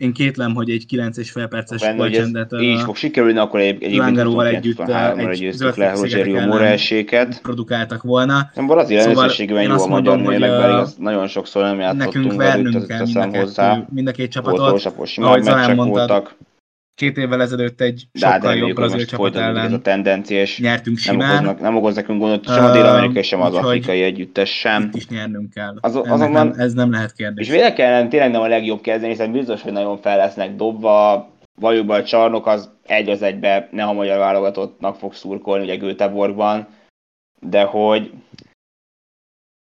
[0.00, 3.94] én kétlem, hogy egy 9 és fél perces gólcsendet így fog sikerülni, akkor egy, egy
[3.94, 4.80] Langaróval együtt
[5.16, 7.40] egy zöld le Rogerio Moreséket.
[7.42, 8.50] produkáltak volna.
[8.54, 12.86] Nem brazil szóval összességében jó a magyar nélek, bár nagyon sokszor nem játszottunk nekünk vernünk
[12.86, 14.94] kell mind a, kettő, mind a két csapatot.
[15.16, 16.28] Ahogy Zalán mondtad,
[17.00, 20.98] két évvel ezelőtt egy de sokkal jobb brazil csapat ellen ez a tendencia, és nyertünk
[20.98, 21.18] simán.
[21.18, 24.82] Nem, okoznak, nem okoz nekünk gondot sem a dél-amerikai, sem az afrikai együttes sem.
[24.82, 25.76] Itt is nyernünk kell.
[25.80, 27.46] Az, azonban, nem, ez nem lehet kérdés.
[27.46, 31.28] És védek ellen tényleg nem a legjobb kezdeni, hiszen biztos, hogy nagyon fel lesznek dobva,
[31.60, 36.66] valójában a csarnok az egy az egybe nem a magyar válogatottnak fog szurkolni, ugye Göteborgban,
[37.40, 38.12] de hogy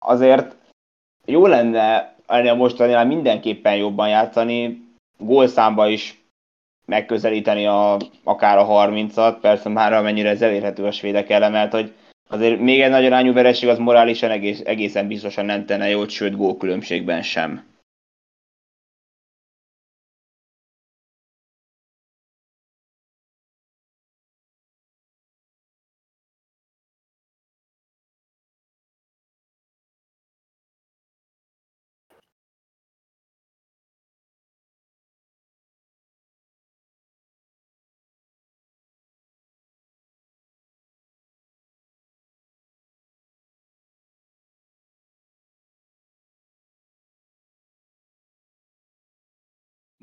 [0.06, 0.56] azért
[1.26, 4.82] jó lenne ennél mostanában mindenképpen jobban játszani,
[5.17, 6.22] gólszámba is
[6.86, 11.93] megközelíteni a, akár a 30-at, persze már amennyire ez elérhető a svédek ellen, mert hogy
[12.30, 16.36] azért még egy nagy arányú vereség az morálisan egész, egészen biztosan nem tenne jót, sőt
[16.36, 17.72] gólkülönbségben sem.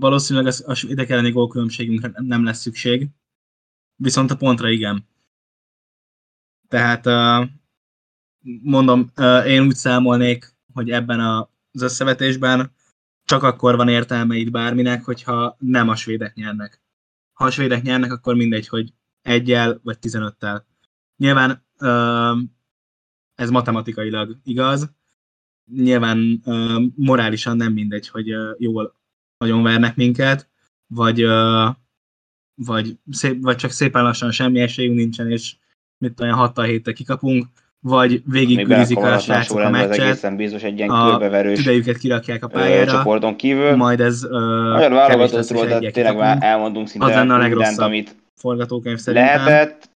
[0.00, 3.08] Valószínűleg az, a svédek elleni gólkülönbségünkre nem lesz szükség,
[3.96, 5.08] viszont a pontra igen.
[6.68, 7.06] Tehát
[8.62, 9.12] mondom,
[9.46, 12.72] én úgy számolnék, hogy ebben az összevetésben
[13.24, 16.82] csak akkor van értelme itt bárminek, hogyha nem a svédek nyernek.
[17.32, 20.62] Ha a svédek nyernek, akkor mindegy, hogy egyel vagy 15-tel.
[21.16, 21.64] Nyilván
[23.34, 24.92] ez matematikailag igaz,
[25.72, 26.42] nyilván
[26.96, 28.26] morálisan nem mindegy, hogy
[28.58, 28.99] jól
[29.40, 30.48] nagyon vernek minket,
[30.94, 31.26] vagy,
[32.54, 35.54] vagy, szép, vagy csak szépen lassan semmi esélyünk nincsen, és
[35.98, 37.46] mit olyan 6 héttel kikapunk,
[37.80, 42.46] vagy végig kürizik a srácok a meccset, egészen biztos egy ilyen körbeverős tüdejüket kirakják a
[42.46, 43.76] pályára, csoporton kívül.
[43.76, 48.98] Majd ez Nagyon válogatottról, de tényleg már elmondunk szinte az lenne a mindent, amit forgatókönyv
[48.98, 49.44] szerintem.
[49.44, 49.90] lehetett.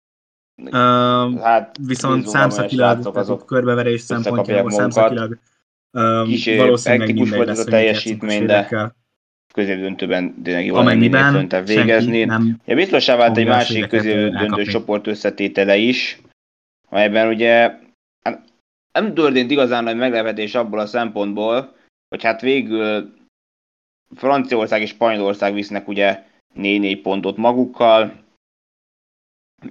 [0.56, 5.38] Uh, hát, viszont számszakilag, azok körbeverés szempontjából számszakilag
[5.92, 8.94] uh, valószínűleg mindegy lesz, a teljesítmény, de
[9.54, 12.24] középdöntőben tényleg jól Amennyiben végezni.
[12.24, 16.22] Nem ja, biztosá vált egy másik középdöntő csoport összetétele is,
[16.90, 17.78] amelyben ugye
[18.22, 18.42] hát
[18.92, 21.76] nem történt igazán nagy meglepetés abból a szempontból,
[22.10, 23.14] hogy hát végül
[24.16, 26.24] Franciaország és Spanyolország visznek ugye
[26.56, 28.24] 4-4 pontot magukkal,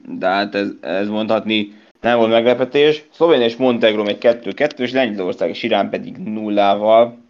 [0.08, 3.04] de hát ez, ez mondhatni nem volt meglepetés.
[3.10, 7.21] Szlovénia és Montenegro egy 2-2, és Lengyelország és Irán pedig nullával.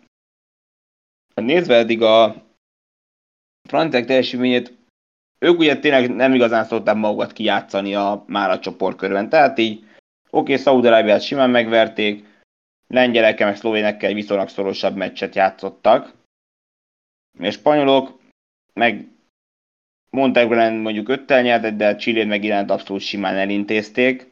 [1.43, 2.35] Hát nézve eddig a
[3.69, 4.73] franciák teljesítményét,
[5.39, 9.29] ők ugye tényleg nem igazán szokták magukat kijátszani a, már a csoportkörben.
[9.29, 9.89] Tehát így, oké,
[10.31, 12.25] okay, Szaúd-Arábiát simán megverték,
[12.87, 16.13] lengyelekkel meg szlovénekkel viszonylag szorosabb meccset játszottak.
[17.39, 18.21] És spanyolok
[18.73, 19.09] meg
[20.11, 24.31] Montenegro mondjuk öttel nyertek, de Chilét meg iránt abszolút simán elintézték.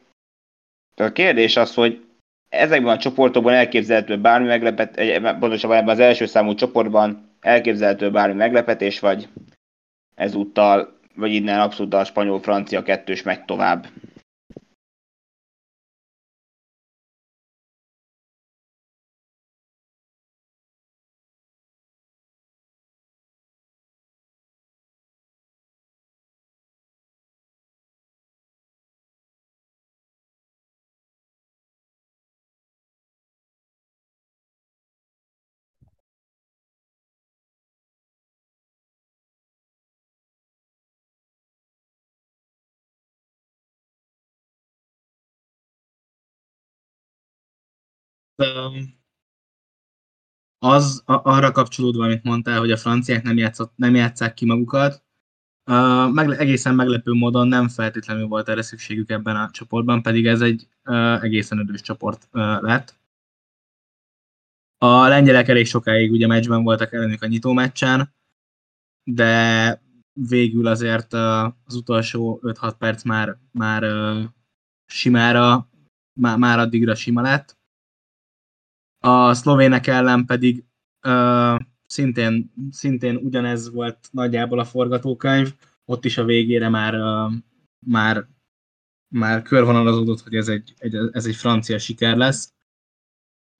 [0.95, 2.05] A kérdés az, hogy
[2.51, 5.01] ezekben a csoportokban elképzelhető bármi meglepet,
[5.39, 9.27] pontosabban ebben az első számú csoportban elképzelhető bármi meglepetés, vagy
[10.15, 13.87] ezúttal, vagy innen abszolút a spanyol-francia kettős megy tovább.
[50.57, 55.03] Az arra kapcsolódva, amit mondtál, hogy a franciák nem, játszott, nem játszák ki magukat,
[56.11, 60.67] meg, egészen meglepő módon nem feltétlenül volt erre szükségük ebben a csoportban, pedig ez egy
[61.21, 62.27] egészen ödös csoport
[62.61, 62.99] lett.
[64.77, 68.13] A lengyelek elég sokáig ugye meccsben voltak ellenük a nyitó meccsen,
[69.03, 69.81] de
[70.13, 73.83] végül azért az utolsó 5-6 perc már, már
[74.85, 75.69] simára,
[76.19, 77.59] már, már addigra sima lett.
[79.03, 80.65] A szlovének ellen pedig
[81.07, 85.53] uh, szintén, szintén ugyanez volt nagyjából a forgatókönyv,
[85.85, 87.33] ott is a végére már, uh,
[87.79, 88.27] már,
[89.07, 92.53] már körvonalazódott, hogy ez egy, egy, ez egy francia siker lesz.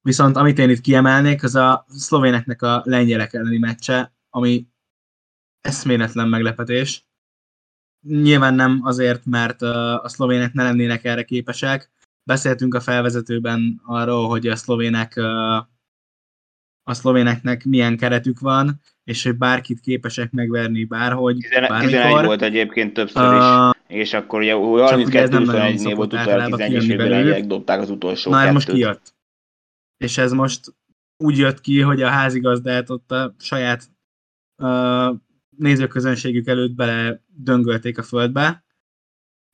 [0.01, 4.67] Viszont amit én itt kiemelnék, az a szlovéneknek a lengyelek elleni meccse, ami
[5.61, 7.05] eszméletlen meglepetés.
[8.07, 11.91] Nyilván nem azért, mert a szlovének ne lennének erre képesek,
[12.23, 15.17] Beszéltünk a felvezetőben arról, hogy a szlovének
[16.83, 21.47] a szlovéneknek milyen keretük van, és hogy bárkit képesek megverni bárhogy,
[21.79, 27.79] 11 volt egyébként többször is, uh, és akkor ugye 32-21-nél volt utoljára 11 és dobták
[27.79, 28.53] az utolsó Na, kettőt.
[28.53, 29.15] most kijött.
[29.97, 30.75] És ez most
[31.17, 33.89] úgy jött ki, hogy a házigazdát ott a saját
[34.57, 35.15] uh,
[35.57, 38.63] nézőközönségük előtt bele döngölték a földbe,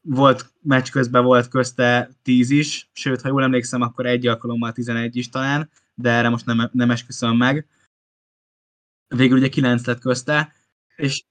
[0.10, 5.16] volt meccs közben volt közte 10 is, sőt, ha jól emlékszem, akkor egy alkalommal 11
[5.16, 7.68] is talán, de erre most nem, nem esküszöm meg.
[9.08, 10.54] Végül ugye 9 lett közte,
[10.96, 11.24] És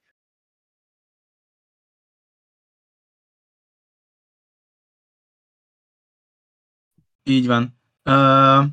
[7.22, 7.74] így van.
[8.04, 8.64] Uh,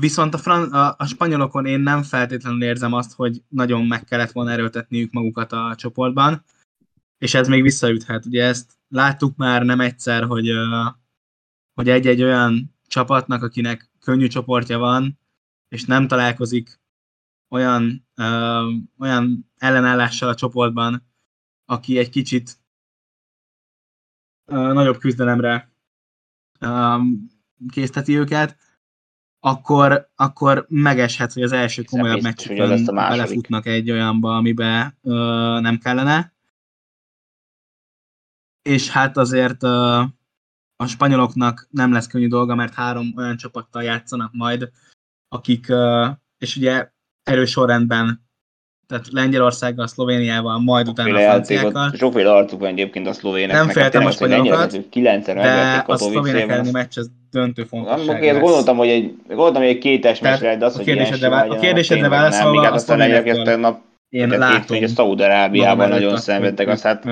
[0.00, 4.32] viszont a, fran- a, a spanyolokon én nem feltétlenül érzem azt, hogy nagyon meg kellett
[4.32, 6.44] volna erőltetniük magukat a csoportban,
[7.22, 8.26] és ez még visszaüthet.
[8.26, 10.50] Ugye ezt láttuk már nem egyszer, hogy,
[11.74, 15.18] hogy egy-egy olyan csapatnak, akinek könnyű csoportja van,
[15.68, 16.80] és nem találkozik
[17.48, 21.06] olyan, uh, olyan ellenállással a csoportban,
[21.64, 22.58] aki egy kicsit
[24.46, 25.72] uh, nagyobb küzdelemre
[26.60, 27.30] um,
[27.68, 28.56] készteti őket,
[29.40, 35.14] akkor, akkor megeshet, hogy az első komolyabb meccsükön belefutnak egy olyanba, amibe uh,
[35.60, 36.31] nem kellene.
[38.62, 39.62] És hát azért
[40.76, 44.70] a spanyoloknak nem lesz könnyű dolga, mert három olyan csapattal játszanak majd,
[45.28, 45.66] akik,
[46.38, 46.90] és ugye
[47.22, 48.30] erős sorrendben
[48.92, 51.92] tehát Lengyelországgal, Szlovéniával, majd utána a franciákkal.
[51.94, 53.56] Sokféle arcuk van egyébként a szlovének.
[53.56, 54.88] Nem féltem a spanyolokat,
[55.34, 59.78] de a szlovének elleni meccs az döntő fontosságú Én gondoltam, hogy egy, gondoltam, hogy egy
[59.78, 64.76] kétes meccs de az, hogy kérdésedre, vá- a kérdésedre válaszolva, a szlovénektől én látom.
[64.76, 67.04] Hogy a Szaúd-Arábiában nagyon szenvedtek, azt hát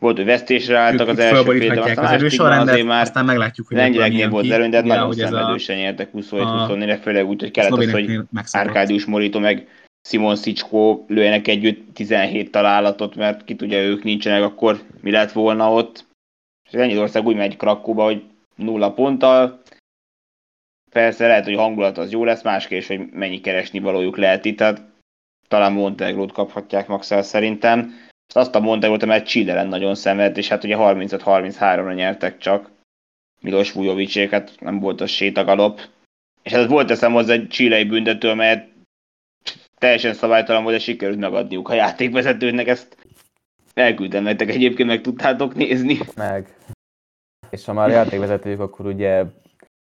[0.00, 3.76] volt, hogy vesztésre álltak az első fél, aztán az erősorrendet, azért már aztán meglátjuk, hogy
[3.76, 8.20] lengyeleknél volt előny, de nagyon szenvedősen nyertek 27-24-re, főleg úgy, hogy kellett az, hogy
[8.50, 9.68] Árkádius Morito meg
[10.08, 15.72] Simon Szicskó lőjenek együtt 17 találatot, mert ki tudja, ők nincsenek, akkor mi lett volna
[15.72, 16.04] ott.
[16.68, 18.22] És Lengyelország úgy megy Krakóba, hogy
[18.56, 19.62] nulla ponttal.
[20.90, 24.56] Persze lehet, hogy hangulat az jó lesz, más kérdés, hogy mennyi keresni valójuk lehet itt,
[24.56, 24.82] tehát
[25.48, 28.08] talán Montenegrót kaphatják Maxel szerintem.
[28.32, 32.70] Azt a Montenegrót, amelyet Chile nagyon szenved, és hát ugye 35-33-ra nyertek csak.
[33.40, 35.80] Milos Vujovicsék, hát nem volt az sétagalop.
[36.42, 38.68] És hát volt eszem hozzá egy csilei büntető, amelyet
[39.78, 42.96] teljesen szabálytalan volt, de sikerült megadniuk a játékvezetőnek, ezt
[43.74, 45.98] elküldtem nektek egyébként, meg tudtátok nézni.
[46.16, 46.54] Meg.
[47.50, 49.24] És ha már játékvezetők, akkor ugye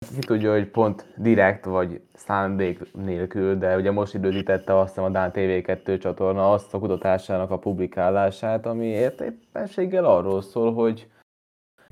[0.09, 5.31] ki tudja, hogy pont direkt vagy szándék nélkül, de ugye most időzítette azt a Dán
[5.33, 11.09] TV2 csatorna azt a kutatásának a publikálását, ami éppenséggel arról szól, hogy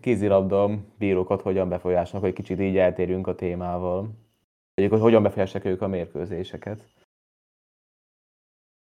[0.01, 4.09] kézilabda bírókat hogyan befolyásolnak, hogy kicsit így eltérünk a témával.
[4.73, 6.87] Hogy hogyan befolyásolják ők a mérkőzéseket.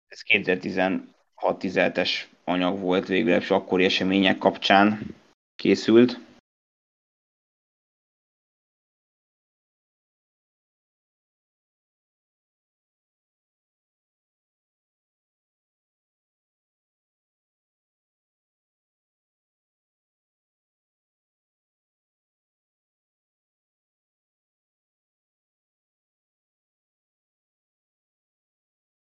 [0.06, 2.10] Ez 2016-17-es
[2.44, 4.98] anyag volt végül, és akkori események kapcsán
[5.56, 6.25] készült.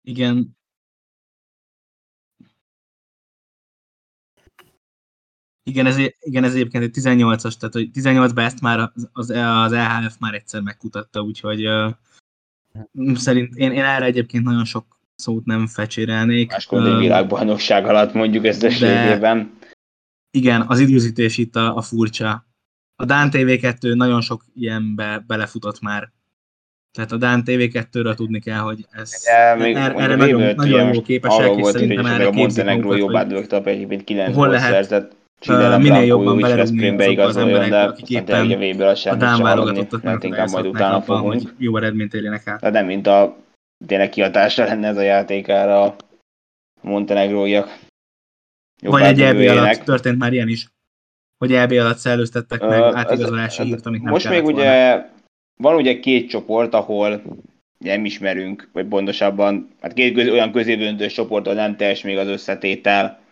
[0.04, 0.56] Igen,
[5.66, 10.16] Igen, ez, igen, ez egyébként egy 18-as, tehát hogy 18-ban ezt már az, az, EHF
[10.18, 11.92] már egyszer megkutatta, úgyhogy uh,
[13.14, 16.50] szerint én, én erre egyébként nagyon sok szót nem fecsérelnék.
[16.50, 19.58] Máskor uh, világbajnokság alatt mondjuk összességében.
[20.30, 22.46] Igen, az időzítés itt a, a furcsa.
[22.96, 26.12] A Dán TV2 nagyon sok ilyenbe belefutott már.
[26.94, 31.02] Tehát a Dán TV2-ről tudni kell, hogy ez ja, még, erre, erre nagyon, nagyon jó
[31.02, 35.16] képesek, és szerintem erre képzik magukat, jobb átdögte, egyébként 9 hol lehet, szerzett
[35.48, 40.22] uh, minél jobban belerúgni azokba az emberek, de akik éppen a, a Dán válogatottat mert
[40.22, 41.32] inkább majd utána fogunk.
[41.32, 42.60] Hogy jó eredményt érjenek át.
[42.60, 43.36] De nem, mint a
[43.86, 45.96] tényleg kiadásra lenne ez a játékára a
[46.80, 47.78] montenegróiak.
[48.82, 50.68] Vagy egy EB alatt történt már ilyen is,
[51.38, 55.02] hogy EB alatt szellőztettek meg átigazolási hírt, amit nem Most még ugye
[55.56, 57.22] van ugye két csoport, ahol
[57.78, 62.26] nem ismerünk, vagy pontosabban, hát két köz, olyan középdöntős csoport, ahol nem teljes még az
[62.26, 63.22] összetétel,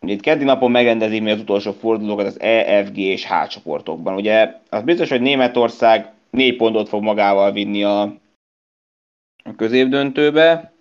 [0.00, 3.46] Ugye itt keddi napon megrendezi még az utolsó fordulókat az E, F, G és H
[3.46, 4.14] csoportokban.
[4.14, 8.02] Ugye az biztos, hogy Németország négy pontot fog magával vinni a,
[9.44, 10.72] a középdöntőbe,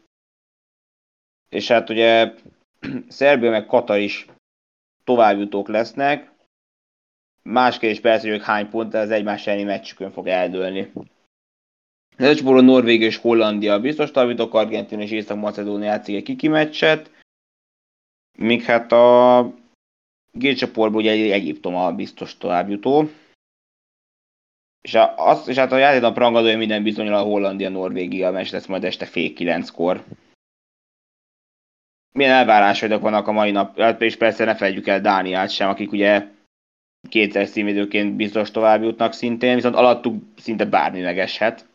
[1.50, 2.34] és hát ugye
[3.08, 4.26] Szerbia meg Katar is
[5.04, 6.32] továbbjutók lesznek.
[7.50, 10.92] Más kérdés persze, hogy ők hány pont, az egymás elleni meccsükön fog eldőlni.
[12.16, 17.12] Ez csoportban Norvégia és Hollandia biztos továbbjutók, Argentina és Észak-Macedónia játszik egy kiki meccset.
[18.38, 19.42] Míg hát a
[20.32, 23.10] G csoportból ugye Egyiptom a biztos továbbjutó.
[24.82, 28.84] És, a, az, és hát a játéknap rangadója minden bizonyal a Hollandia-Norvégia meccs lesz majd
[28.84, 30.04] este fél kilenckor.
[32.12, 35.92] Milyen elvárások vannak a mai nap, hát és persze ne felejtjük el Dániát sem, akik
[35.92, 36.36] ugye
[37.10, 41.66] kétszer színvédőként biztos tovább jutnak szintén, viszont alattuk szinte bármi megeshet.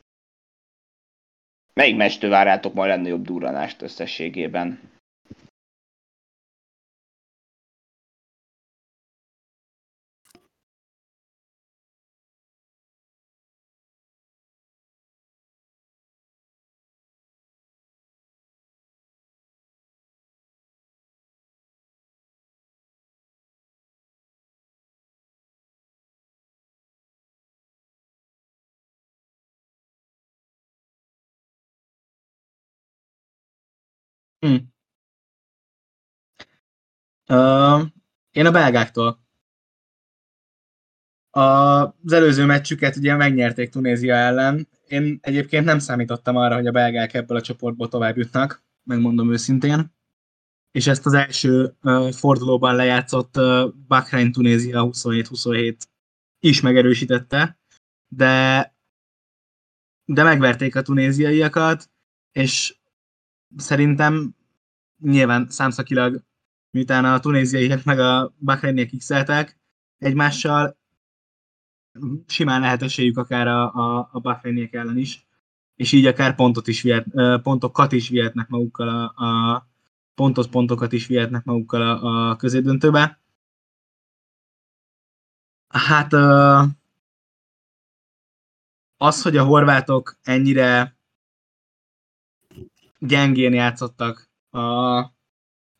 [1.74, 4.91] Melyik meccstől várjátok majd jobb durranást összességében?
[38.30, 39.20] Én a belgáktól.
[41.30, 44.68] Az előző meccsüket ugye megnyerték Tunézia ellen.
[44.86, 49.94] Én egyébként nem számítottam arra, hogy a belgák ebből a csoportból tovább jutnak, megmondom őszintén.
[50.70, 55.76] És ezt az első uh, fordulóban lejátszott uh, Bahrain Tunézia 27-27
[56.38, 57.58] is megerősítette,
[58.08, 58.70] de
[60.04, 61.90] de megverték a tunéziaiakat,
[62.32, 62.76] és
[63.56, 64.36] szerintem
[64.98, 66.24] nyilván számszakilag,
[66.72, 69.10] miután a tunéziaiak meg a bahreiniek x
[69.98, 70.76] egymással
[72.26, 75.26] simán lehet esélyük akár a, a, a bahreiniek ellen is,
[75.76, 77.06] és így akár pontot is vihet,
[77.42, 79.66] pontokat is vihetnek magukkal a, a
[80.14, 83.20] pontos pontokat is vihetnek magukkal a, a középdöntőbe.
[85.68, 86.12] Hát
[88.96, 90.96] az, hogy a horvátok ennyire
[92.98, 94.60] gyengén játszottak a,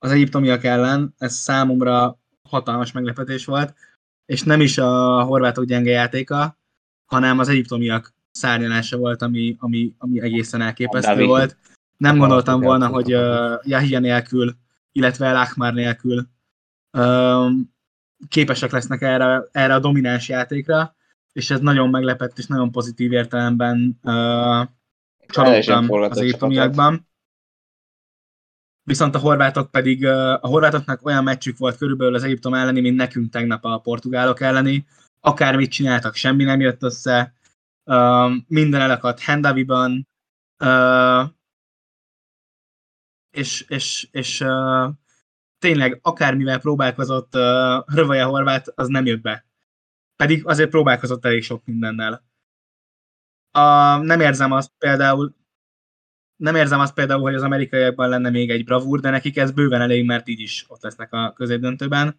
[0.03, 3.75] az egyiptomiak ellen, ez számomra hatalmas meglepetés volt,
[4.27, 6.59] és nem is a horvátok gyenge játéka,
[7.07, 11.27] hanem az egyiptomiak szárnyalása volt, ami, ami, ami egészen elképesztő David.
[11.27, 11.57] volt.
[11.97, 14.57] Nem gondoltam volna, hogy uh, Jahia nélkül,
[14.93, 16.29] illetve El Akmar nélkül
[16.99, 17.75] um,
[18.29, 20.95] képesek lesznek erre, erre a domináns játékra,
[21.33, 24.69] és ez nagyon meglepett, és nagyon pozitív értelemben uh,
[25.27, 27.07] csalódtam az egyiptomiakban.
[28.85, 33.30] Viszont a horvátok pedig, a horvátoknak olyan meccsük volt körülbelül az Egyiptom elleni, mint nekünk
[33.30, 34.87] tegnap a portugálok elleni.
[35.20, 37.35] Akármit csináltak, semmi nem jött össze.
[38.47, 40.09] Minden elakadt Hendaviban.
[43.30, 44.45] És és, és
[45.59, 47.35] tényleg akármivel próbálkozott
[47.87, 49.45] Rövaja Horvát, az nem jött be
[50.22, 52.24] pedig azért próbálkozott elég sok mindennel.
[53.51, 55.35] A, nem érzem azt például,
[56.43, 59.80] nem érzem azt például, hogy az amerikaiakban lenne még egy bravúr, de nekik ez bőven
[59.80, 62.18] elég, mert így is ott lesznek a középdöntőben.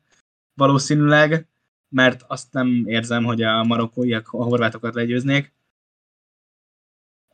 [0.53, 1.47] Valószínűleg,
[1.89, 5.53] mert azt nem érzem, hogy a marokkóiak a horvátokat legyőznék.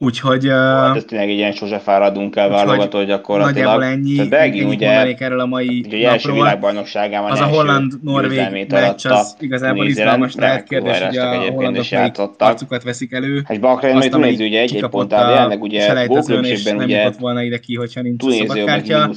[0.01, 0.47] Úgyhogy...
[0.47, 3.63] Hát ez tényleg egy ilyen sose fáradunk el válogató gyakorlatilag.
[3.63, 6.11] Nagyjából ennyi, Belgium ugye, erről a mai ugye napról.
[6.11, 12.13] első világbajnokságában az a holland-norvég meccs, az igazából izgalmas lehet kérdés, hogy a hollandok melyik
[12.37, 13.41] arcukat veszik elő.
[13.45, 17.57] Hát Bahrein majd Tunézi ugye egy pont áll, jelenleg ugye gólkülönbségben ugye nem volna ide
[17.57, 19.09] ki, hogyha nincs szabadkártya,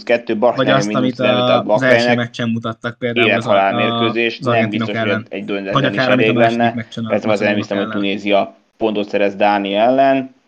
[0.57, 1.21] vagy azt, amit
[1.67, 6.87] az első meccsen mutattak például az, mérkőzés, nem biztos, hogy egy döntetlen is elég lenne.
[7.09, 10.41] Ez az nem hiszem, hogy Tunézia pontot szerez Dáni ellen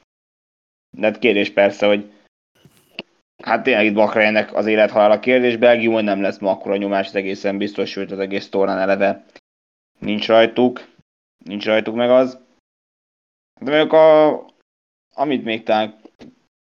[1.01, 2.13] hát kérdés persze, hogy
[3.43, 7.15] hát tényleg itt Bakrajnek az élethalál a kérdés, Belgiumon nem lesz ma akkora nyomás, az
[7.15, 9.25] egészen biztos, sőt az egész tornán eleve
[9.99, 10.89] nincs rajtuk,
[11.45, 12.39] nincs rajtuk meg az.
[13.61, 14.29] De mondjuk a,
[15.15, 16.01] amit még talán,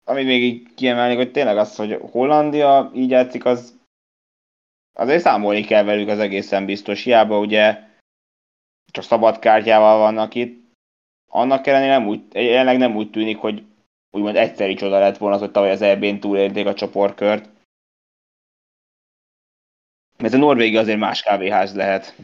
[0.04, 3.78] amit még így kiemelnék, hogy tényleg az, hogy Hollandia így játszik, az
[4.94, 7.04] azért számolni kell velük az egészen biztos.
[7.04, 7.84] Hiába ugye
[8.92, 10.66] csak szabad kártyával vannak itt.
[11.30, 13.64] Annak ellenére nem úgy, jelenleg nem úgy tűnik, hogy
[14.18, 17.50] úgymond egyszeri csoda lett volna az, hogy tavaly az EB-n túlélték a csoportkört.
[20.18, 22.16] Mert a Norvégia azért más kávéház lehet.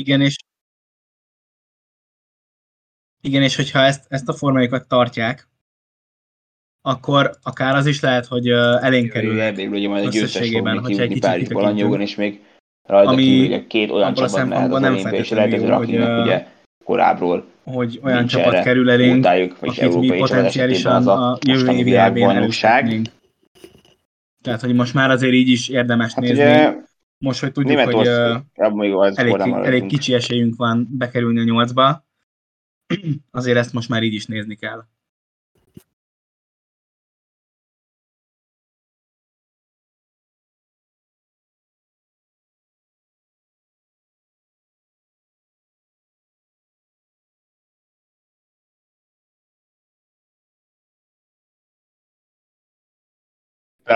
[0.00, 0.36] Igen, és
[3.22, 5.48] igen, és hogyha ezt, ezt a formájukat tartják,
[6.82, 11.36] akkor akár az is lehet, hogy elénk kerül ugye majd egy összességében, hogyha egy kicsit
[11.36, 12.00] kitekintünk.
[12.00, 12.40] és még
[12.82, 16.46] rajta ami kívül, két olyan csapat mehet az nem és lehet, hogy rakinek ugye
[16.84, 22.50] korábbról hogy olyan csapat kerül elénk, utájuk, akit mi potenciálisan a, a jövő évi elbén
[24.42, 26.42] Tehát, hogy most már azért így is érdemes hát nézni.
[26.42, 26.74] Ugye,
[27.20, 28.40] most, hogy tudjuk, hogy uh,
[29.14, 32.06] elég, elég kicsi esélyünk van bekerülni a nyolcba,
[33.30, 34.84] azért ezt most már így is nézni kell.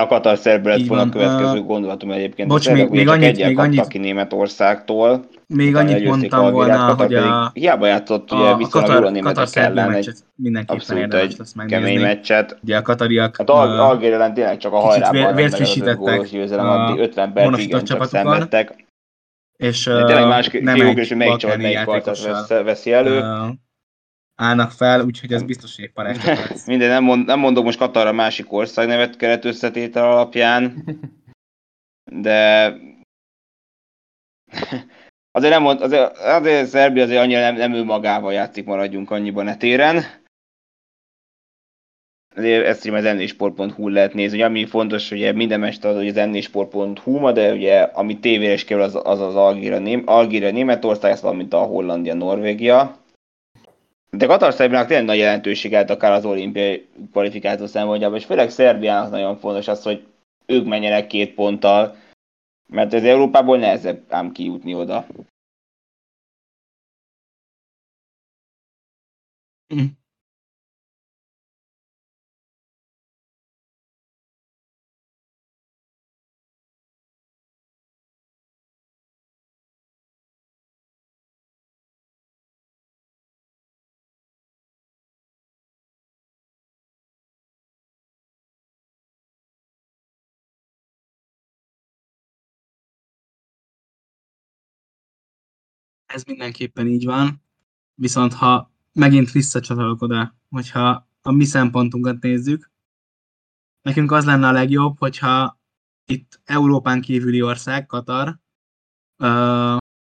[0.01, 2.49] A Katar szerb lett volna a következő uh, gondolatom egyébként.
[2.49, 5.25] Bocs, még, még annyit, még annyit, ki Németországtól.
[5.47, 9.93] Még annyit mondtam volna, hogy a, hiába játszott a, ugye viszonylag jól a németek ellen
[9.93, 11.85] egy mindenképpen érdemes lesz megnézni.
[11.85, 12.59] kemény meccset.
[12.63, 13.37] Ugye a katariak...
[13.37, 18.05] Hát Al- Algér ellen tényleg csak a hajrában vért frissítettek győzelem, addig 50 percig csak
[18.07, 18.85] szenvedtek.
[19.57, 21.85] és Tényleg más nem fiúk, egy és melyik csapat melyik
[22.65, 23.25] veszi elő.
[24.35, 26.67] Állnak fel, úgyhogy ez biztos, hogy parázslat lesz.
[26.67, 30.85] Minden, nem, mond, nem mondok most Katarra másik ország nevet keret összetétel alapján,
[32.23, 32.69] de
[35.37, 39.47] azért nem mond, azért, azért Szerbia azért annyira nem, nem ő magával játszik, maradjunk annyiban
[39.47, 40.23] a téren.
[42.37, 46.17] Azért ezt az ennésport.hu lehet nézni, hogy ami fontos, hogy minden mester az, hogy az
[46.17, 51.11] ennésport.hu ma, de ugye ami tévére is kerül, az az, az Algéria, Ném, Algéria Németország,
[51.11, 53.04] ez valamint a Hollandia, Norvégia.
[54.17, 59.11] De Katar Szerbiának tényleg nagy jelentőség állt akár az olimpiai kvalifikáció szempontjából, és főleg Szerbiának
[59.11, 60.07] nagyon fontos az, hogy
[60.47, 61.97] ők menjenek két ponttal,
[62.67, 65.07] mert ez Európából nehezebb ám kijutni oda.
[96.15, 97.43] Ez mindenképpen így van.
[97.95, 102.71] Viszont ha megint visszacsatolok oda, hogyha a mi szempontunkat nézzük,
[103.83, 105.61] nekünk az lenne a legjobb, hogyha
[106.07, 108.39] itt Európán kívüli ország, Katar,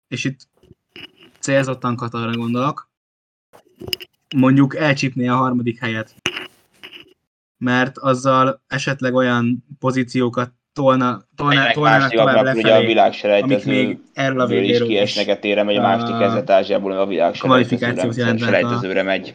[0.08, 0.48] és itt
[1.38, 2.90] célzottan Katarra gondolok,
[4.36, 6.14] mondjuk elcsípné a harmadik helyet.
[7.56, 11.54] Mert azzal esetleg olyan pozíciókat tolna, tolna,
[11.98, 15.76] másik tovább ablak, ugye a lefelé, világselejtező még erről a is kiesnek a téren, megy
[15.76, 19.34] a másik a- kezdet-Ázsiából, a világselejtezőre a- megy.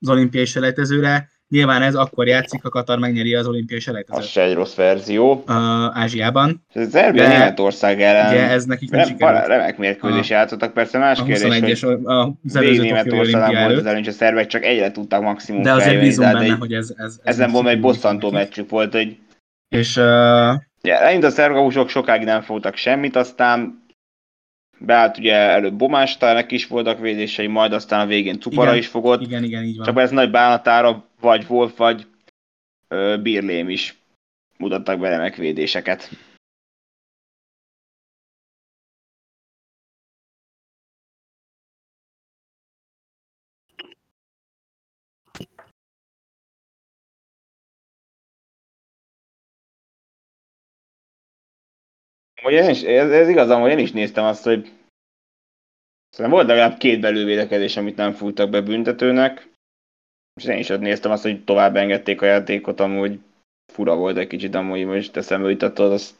[0.00, 1.32] az olimpiai selejtezőre.
[1.48, 5.32] Nyilván ez akkor játszik, ha Katar megnyeri az olimpiai Az selejtezőt se egy rossz verzió.
[5.48, 5.54] uh,
[5.98, 6.64] Ázsiában.
[6.72, 9.46] Ez Szerbia Németország ellen Ugye ez nekik nem rem, sikerült.
[9.46, 11.98] remek mérkőzés játszottak, persze más A kérdés, 21-es hogy
[12.44, 16.00] az előző Tokiói Németországban volt az előny, a szervek csak egyre tudtak maximum de azért
[16.00, 19.16] bízunk benne, egy- hogy ez, ez, ez ezen volt egy bosszantó meccsük volt, hogy
[19.74, 20.04] És uh,
[20.82, 23.84] ja, eleinte a szervagusok sokáig nem fogtak semmit, aztán
[24.78, 29.20] beállt ugye előbb Bomástának is voltak védései, majd aztán a végén Cupara Igen, is fogott.
[29.20, 29.86] igen, igen, így van.
[29.86, 32.06] Csak ez nagy bánatára vagy Wolf, vagy
[32.88, 33.98] ö, Birlém is
[34.56, 36.10] mutattak be remek védéseket.
[52.44, 54.72] Hogy én is, ez, ez igazam, hogy én is néztem azt, hogy
[56.10, 59.48] szerintem volt legalább két belővédekezés, amit nem fújtak be büntetőnek,
[60.40, 63.18] és én is ott néztem azt, hogy tovább engedték a játékot, amúgy
[63.72, 66.14] fura volt egy kicsit, amúgy most eszembe jutottad, azt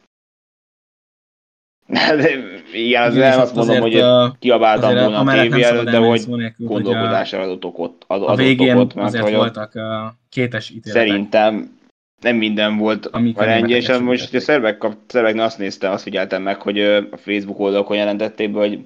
[2.19, 2.29] de
[2.73, 5.97] igen, az Igen, és nem azt mondom, hogy uh, kiabáltam volna a tévé előtt, de
[5.97, 9.83] hogy a, gondolkodásra adott okot, ad, a végén okot, mert azért voltak uh,
[10.29, 10.93] kétes ítéletek.
[10.93, 11.79] szerintem
[12.25, 14.41] nem minden volt Amik a rendje, és most a segítették.
[14.41, 18.85] szerbek, kap, szerbeknél azt néztem, azt figyeltem meg, hogy a Facebook oldalakon jelentették be, hogy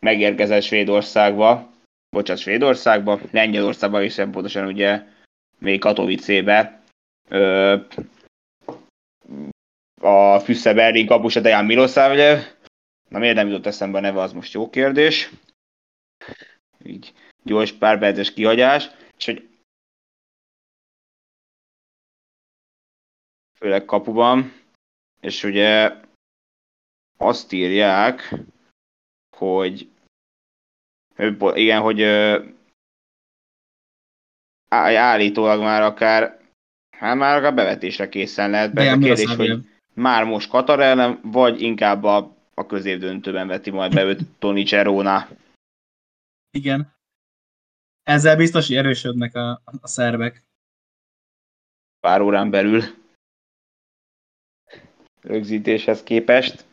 [0.00, 1.70] megérkezett Svédországba,
[2.10, 5.02] bocsánat, Svédországba, Lengyelországba is sem pontosan ugye
[5.58, 6.80] még Katowice-be.
[7.28, 7.76] Ö,
[10.00, 12.38] a Füsse Berlin kapusa Dejan Milosavljev.
[13.08, 15.30] Na miért nem jutott eszembe a neve, az most jó kérdés.
[16.84, 17.12] Így
[17.42, 18.90] gyors pár perces kihagyás.
[19.18, 19.47] És hogy
[23.58, 24.52] főleg kapuban,
[25.20, 25.96] és ugye
[27.16, 28.34] azt írják,
[29.36, 29.90] hogy
[31.54, 32.02] igen, hogy
[34.68, 36.40] állítólag már akár
[36.90, 38.72] hát már akár bevetésre készen lehet.
[38.72, 43.70] De Be, a kérdés, hogy már most Katar ellen, vagy inkább a, a középdöntőben veti
[43.70, 45.28] majd be őt Toni Cerona.
[46.50, 46.96] Igen.
[48.02, 50.42] Ezzel biztos, hogy erősödnek a, a szerbek.
[52.00, 52.82] pár órán belül
[55.28, 56.66] rögzítéshez képest.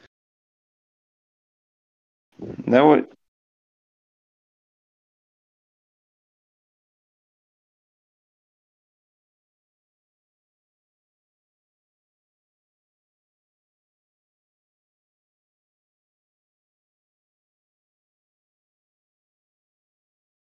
[2.65, 3.07] De hogy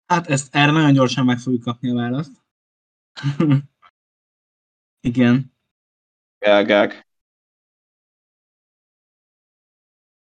[0.06, 2.42] Hát ezt erre nagyon gyorsan meg fogjuk kapni a választ.
[5.00, 5.52] Igen.
[6.38, 7.06] belgák.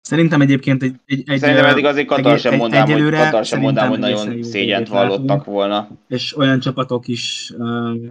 [0.08, 3.60] Szerintem egyébként egy, egy, egy Szerintem eddig azért Katar sem egy- mondanám, hogy, Katar sem
[3.60, 5.88] mondanám, hogy nagyon szégyent vallottak volna.
[6.08, 8.06] és olyan csapatok is uh,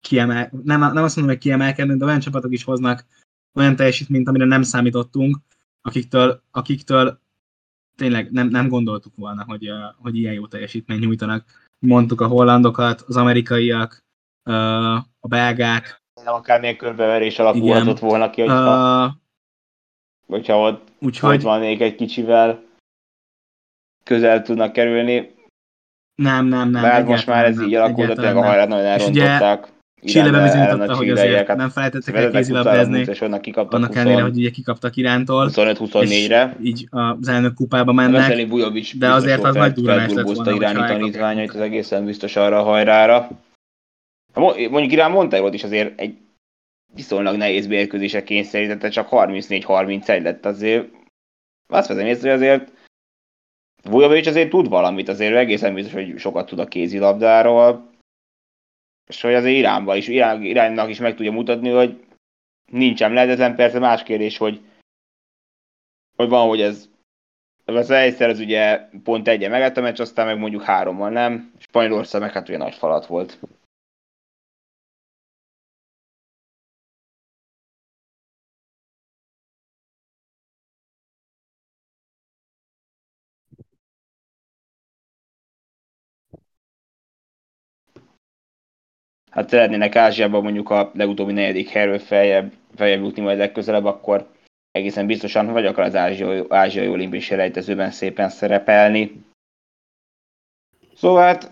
[0.00, 3.06] kiemel, nem, nem azt mondom, hogy kiemelkednek, de olyan csapatok is hoznak
[3.54, 5.38] olyan teljesítményt, amire nem számítottunk,
[5.82, 7.20] akiktől, akiktől
[7.96, 11.44] tényleg nem, nem gondoltuk volna, hogy, hogy ilyen jó teljesítményt nyújtanak.
[11.78, 13.98] Mondtuk a hollandokat, az amerikaiak,
[15.20, 16.02] a belgák.
[16.24, 19.12] Nem akármilyen körbeverés alakulhatott volna ki, hogyha, uh,
[20.26, 22.62] hogyha ott, úgyhogy, ott van még egy kicsivel
[24.04, 25.34] közel tudnak kerülni.
[26.14, 26.82] Nem, nem, nem.
[26.82, 29.72] Mert most már ez így alakult, hogy a hajrát nagyon elrontották.
[30.04, 33.06] Chile bizonyította, hogy azért nem felejtettek el kézilabdázni,
[33.52, 35.50] annak ellenére, hogy ugye kikaptak Irántól.
[35.52, 36.56] 25-24-re.
[36.62, 38.46] így az elnök kupába mennek.
[38.98, 43.28] de azért az nagy durvás lett volna, iráni tanítványait, az egészen biztos arra a hajrára.
[44.34, 46.16] Mondjuk Irán Monteiro is azért egy
[46.94, 50.88] viszonylag nehéz mérkőzése kényszerítette, csak 34-31 lett azért.
[51.66, 52.72] Azt veszem észre, hogy azért
[53.82, 57.90] Vujovic azért tud valamit, azért egészen biztos, hogy sokat tud a kézilabdáról,
[59.06, 62.04] és hogy azért Iránban is, Irán, Iránnak is meg tudja mutatni, hogy
[62.72, 64.60] nincsen lehetetlen, persze más kérdés, hogy,
[66.16, 66.88] hogy van, hogy ez
[67.64, 71.52] az egyszer az ugye pont egyen megett a meccs, aztán meg mondjuk hárommal nem.
[71.58, 73.38] Spanyolország meg hát ugye nagy falat volt.
[89.32, 94.26] Hát szeretnének Ázsiában mondjuk a legutóbbi negyedik helyről feljebb, feljebb jutni majd legközelebb, akkor
[94.70, 99.24] egészen biztosan vagy akar az ázsiai, ázsiai olimpiai selejtezőben szépen szerepelni.
[100.94, 101.50] Szóval hát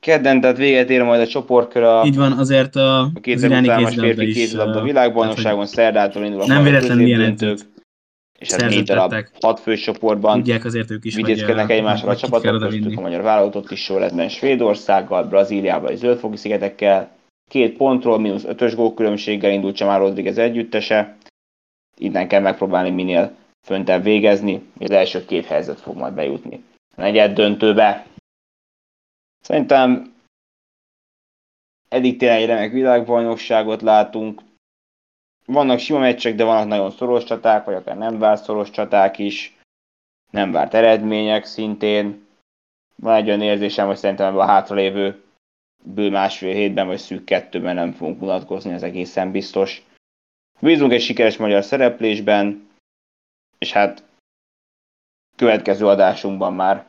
[0.00, 3.94] kedden, tehát véget ér majd a csoportkör a, Így van, azért a, a két az
[3.94, 7.58] férfi kézilabda világbajnokságon, szerdától indul a nem véletlenül jelentők
[8.40, 12.58] és hát négy darab hat fős csoportban Tudják azért ők is, vigyézkednek egymással a csapatok,
[12.58, 17.10] köztük a magyar vállalatot is jól lett Svédországgal, Brazíliával és Zöldfogi szigetekkel.
[17.50, 21.16] Két pontról, mínusz ötös különbséggel indult Csamár Rodriguez együttese.
[21.96, 23.36] Innen kell megpróbálni minél
[23.66, 26.64] föntebb végezni, az első két helyzet fog majd bejutni.
[26.96, 28.06] A negyed döntőbe.
[29.40, 30.14] Szerintem
[31.88, 34.40] eddig tényleg egy remek világbajnokságot látunk,
[35.52, 39.58] vannak sima meccsek, de vannak nagyon szoros csaták, vagy akár nem várt szoros csaták is,
[40.30, 42.26] nem várt eredmények szintén.
[42.96, 45.22] Van egy olyan érzésem, hogy szerintem ebben a hátralévő
[45.82, 49.82] bő másfél hétben, vagy szűk kettőben nem fogunk mutatkozni, ez egészen biztos.
[50.60, 52.68] Bízunk egy sikeres magyar szereplésben,
[53.58, 54.04] és hát
[55.36, 56.88] következő adásunkban már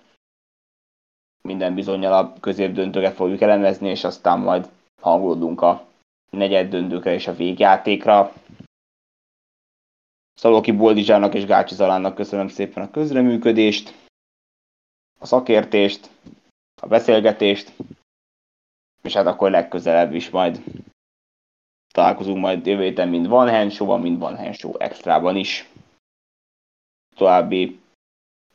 [1.42, 4.70] minden bizonyal a középdöntőket fogjuk elemezni, és aztán majd
[5.02, 5.88] hangolódunk a
[6.30, 8.34] negyed döntőkre és a végjátékra.
[10.34, 13.94] Szaloki Boldizsának és Gácsi Zalánnak köszönöm szépen a közreműködést,
[15.20, 16.10] a szakértést,
[16.82, 17.74] a beszélgetést,
[19.02, 20.64] és hát akkor legközelebb is majd
[21.94, 25.70] találkozunk majd jövő héten mind Van Henshow-ban, mind Van Henshow extrában is.
[27.16, 27.80] További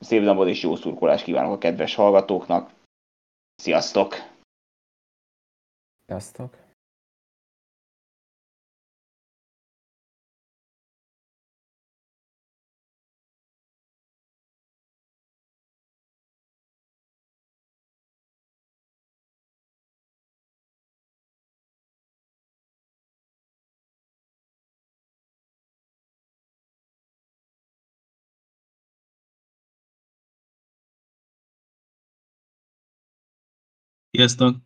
[0.00, 2.72] szép napot és jó szurkolást kívánok a kedves hallgatóknak.
[3.54, 4.14] Sziasztok!
[6.06, 6.65] Sziasztok!
[34.16, 34.56] Sziasztok!